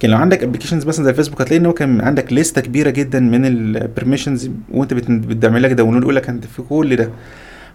كان 0.00 0.10
لو 0.10 0.16
عندك 0.16 0.42
applications 0.42 0.86
مثلا 0.86 1.04
زي 1.04 1.14
فيسبوك 1.14 1.40
هتلاقي 1.40 1.60
إن 1.60 1.66
هو 1.66 1.72
كان 1.72 2.00
عندك 2.00 2.32
لسته 2.32 2.60
كبيرة 2.60 2.90
جدا 2.90 3.20
من 3.20 3.46
ال 3.46 3.55
permissions 3.55 4.50
وأنت 4.70 4.94
بتعمل 4.94 5.62
لك 5.62 5.70
download 5.72 6.02
يقول 6.02 6.16
لك 6.16 6.28
انت 6.28 6.44
في 6.44 6.62
كل 6.62 6.96
ده. 6.96 7.10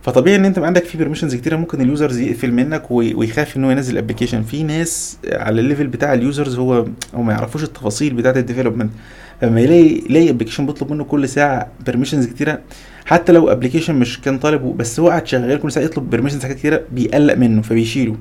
فطبيعي 0.01 0.35
إن 0.35 0.45
أنت 0.45 0.59
عندك 0.59 0.83
في 0.83 0.97
permissions 0.97 1.35
كتيرة 1.35 1.55
ممكن 1.55 1.81
ال 1.81 1.88
users 1.88 2.19
يقفل 2.19 2.51
منك 2.51 2.91
ويخاف 2.91 3.57
إن 3.57 3.63
هو 3.63 3.71
ينزل 3.71 3.97
application 3.97 4.43
في 4.43 4.63
ناس 4.63 5.17
على 5.31 5.61
ال 5.61 5.66
level 5.66 5.87
بتاع 5.87 6.13
ال 6.13 6.21
users 6.21 6.57
هو 6.59 6.85
هو 7.15 7.23
ما 7.23 7.33
يعرفوش 7.33 7.63
التفاصيل 7.63 8.13
بتاعة 8.13 8.35
ال 8.35 8.40
development 8.40 8.91
فلما 9.41 9.61
يلاقي 9.61 10.01
يلاقي 10.09 10.29
application 10.29 10.65
بيطلب 10.65 10.91
منه 10.91 11.03
كل 11.03 11.29
ساعة 11.29 11.67
permissions 11.85 12.25
كتيرة. 12.27 12.59
حتى 13.05 13.31
لو 13.31 13.51
application 13.51 13.95
مش 13.95 14.21
كان 14.21 14.39
طالبه 14.39 14.73
بس 14.73 14.99
هو 14.99 15.09
قاعد 15.09 15.27
شغال 15.27 15.59
كل 15.59 15.71
ساعة 15.71 15.83
يطلب 15.83 16.09
permissions 16.09 16.41
حاجات 16.43 16.57
كتيرة 16.57 16.81
بيقلق 16.91 17.33
منه 17.33 17.61
فبيشيله. 17.61 18.17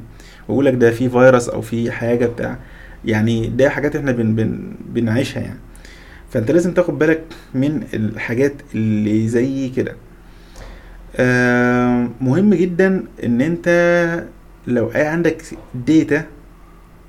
ويقول 0.48 0.66
لك 0.66 0.74
ده 0.74 0.90
في 0.90 1.08
فيروس 1.08 1.48
أو 1.48 1.60
في 1.60 1.90
حاجة 1.90 2.26
بتاع. 2.26 2.58
يعني 3.04 3.46
ده 3.46 3.68
حاجات 3.68 3.96
إحنا 3.96 4.12
بن 4.12 4.34
بن 4.34 4.60
بنعيشها 4.92 5.40
يعني. 5.40 5.58
فأنت 6.30 6.50
لازم 6.50 6.74
تاخد 6.74 6.98
بالك 6.98 7.22
من 7.54 7.82
الحاجات 7.94 8.54
اللي 8.74 9.28
زي 9.28 9.68
كده. 9.68 9.96
مهم 12.20 12.54
جدا 12.54 13.04
إن 13.24 13.40
أنت 13.40 13.68
لو 14.66 14.90
عندك 14.94 15.42
data 15.86 16.24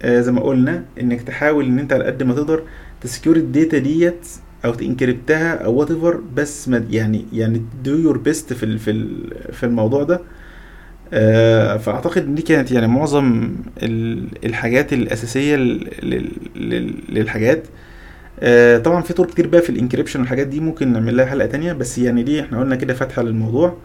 آه 0.02 0.22
زي 0.22 0.32
ما 0.32 0.42
قلنا 0.42 0.86
إنك 1.02 1.22
تحاول 1.22 1.66
إن 1.66 1.80
أنت 1.80 1.94
على 1.94 2.04
قد 2.04 2.24
ما 2.24 2.34
تقدر 2.34 2.64
ت 3.02 3.07
secure 3.07 3.36
ال 3.36 3.44
data 3.44 3.78
ديت 3.78 4.28
أو 4.66 4.74
ت 4.74 4.83
encrypt 4.83 5.45
ها 5.45 5.54
أو 5.66 5.74
whatever 5.76 6.22
بس 6.36 6.70
ما 6.70 6.86
يعني 6.90 7.26
يعني 7.34 7.62
do 7.84 7.96
your 7.98 8.18
best 8.18 8.54
في 8.54 8.78
في 8.78 9.08
في 9.52 9.66
الموضوع 9.66 10.04
ده. 10.04 10.22
آه 11.14 11.78
فأعتقد 11.78 12.36
دي 12.36 12.42
كانت 12.42 12.72
يعني 12.72 12.88
معظم 12.88 13.56
الحاجات 14.46 14.94
الأساسية 14.94 15.56
للحاجات. 17.10 17.64
آه 18.40 18.78
طبعا 18.78 19.02
في 19.02 19.14
طرق 19.14 19.30
كتير 19.30 19.48
بقى 19.48 19.62
في 19.62 19.70
ال 19.70 19.74
encryption 19.74 20.20
والحاجات 20.20 20.48
دي 20.48 20.60
ممكن 20.60 20.94
نعمل 20.94 21.18
لها 21.18 21.26
حلقة 21.26 21.48
تانية 21.48 21.74
بس 21.74 21.98
يعني 21.98 22.24
دي 22.24 22.42
إحنا 22.42 22.60
قلنا 22.60 22.76
كده 22.76 22.94
فتحه 22.94 23.22
للموضوع. 23.22 23.78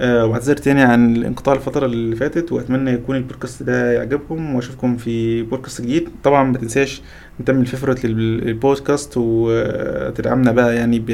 واعتذر 0.00 0.56
تاني 0.56 0.82
عن 0.82 1.16
الانقطاع 1.16 1.54
الفترة 1.54 1.86
اللي 1.86 2.16
فاتت 2.16 2.52
وأتمنى 2.52 2.90
يكون 2.90 3.16
البودكاست 3.16 3.62
ده 3.62 3.92
يعجبكم 3.92 4.54
وأشوفكم 4.54 4.96
في 4.96 5.42
بودكاست 5.42 5.80
جديد. 5.80 6.08
طبعا 6.24 6.44
ما 6.44 6.58
تنساش 6.58 7.02
تعمل 7.46 7.66
favorite 7.66 8.06
للبودكاست 8.06 9.12
وتدعمنا 9.16 10.52
بقى 10.52 10.76
يعني 10.76 10.98
ب 10.98 11.10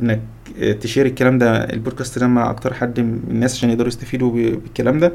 إنك 0.00 0.20
ت 0.80 0.84
share 0.84 1.06
الكلام 1.06 1.38
ده. 1.38 1.64
البودكاست 1.64 2.18
ده 2.18 2.26
مع 2.26 2.50
أكتر 2.50 2.74
حد 2.74 3.00
من 3.00 3.20
الناس 3.30 3.56
عشان 3.56 3.70
يقدروا 3.70 3.88
يستفيدوا 3.88 4.30
بالكلام 4.30 4.98
ده. 4.98 5.12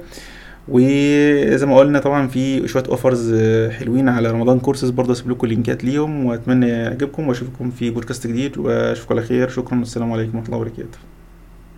وزي 0.68 1.66
ما 1.66 1.78
قلنا 1.78 2.00
طبعا 2.00 2.28
في 2.28 2.68
شوية 2.68 2.84
offers 2.90 3.36
حلوين 3.72 4.10
على 4.10 4.32
رمضان 4.32 4.60
كورسز 4.60 4.90
برضه 4.90 5.12
اسيب 5.14 5.32
لكم 5.32 5.48
اللينكات 5.48 5.84
ليهم 5.84 6.26
وأتمنى 6.26 6.68
يعجبكم 6.70 7.28
وأشوفكم 7.28 7.72
في 7.72 7.90
بودكاست 7.90 8.28
جديد. 8.28 8.58
وأشوفكم 8.58 9.16
على 9.16 9.26
خير. 9.26 9.50
شكرا 9.50 9.80
والسلام 9.80 10.12
عليكم 10.12 10.38
ورحمة 10.38 10.46
الله 10.46 10.58
وبركاته. 10.58 11.13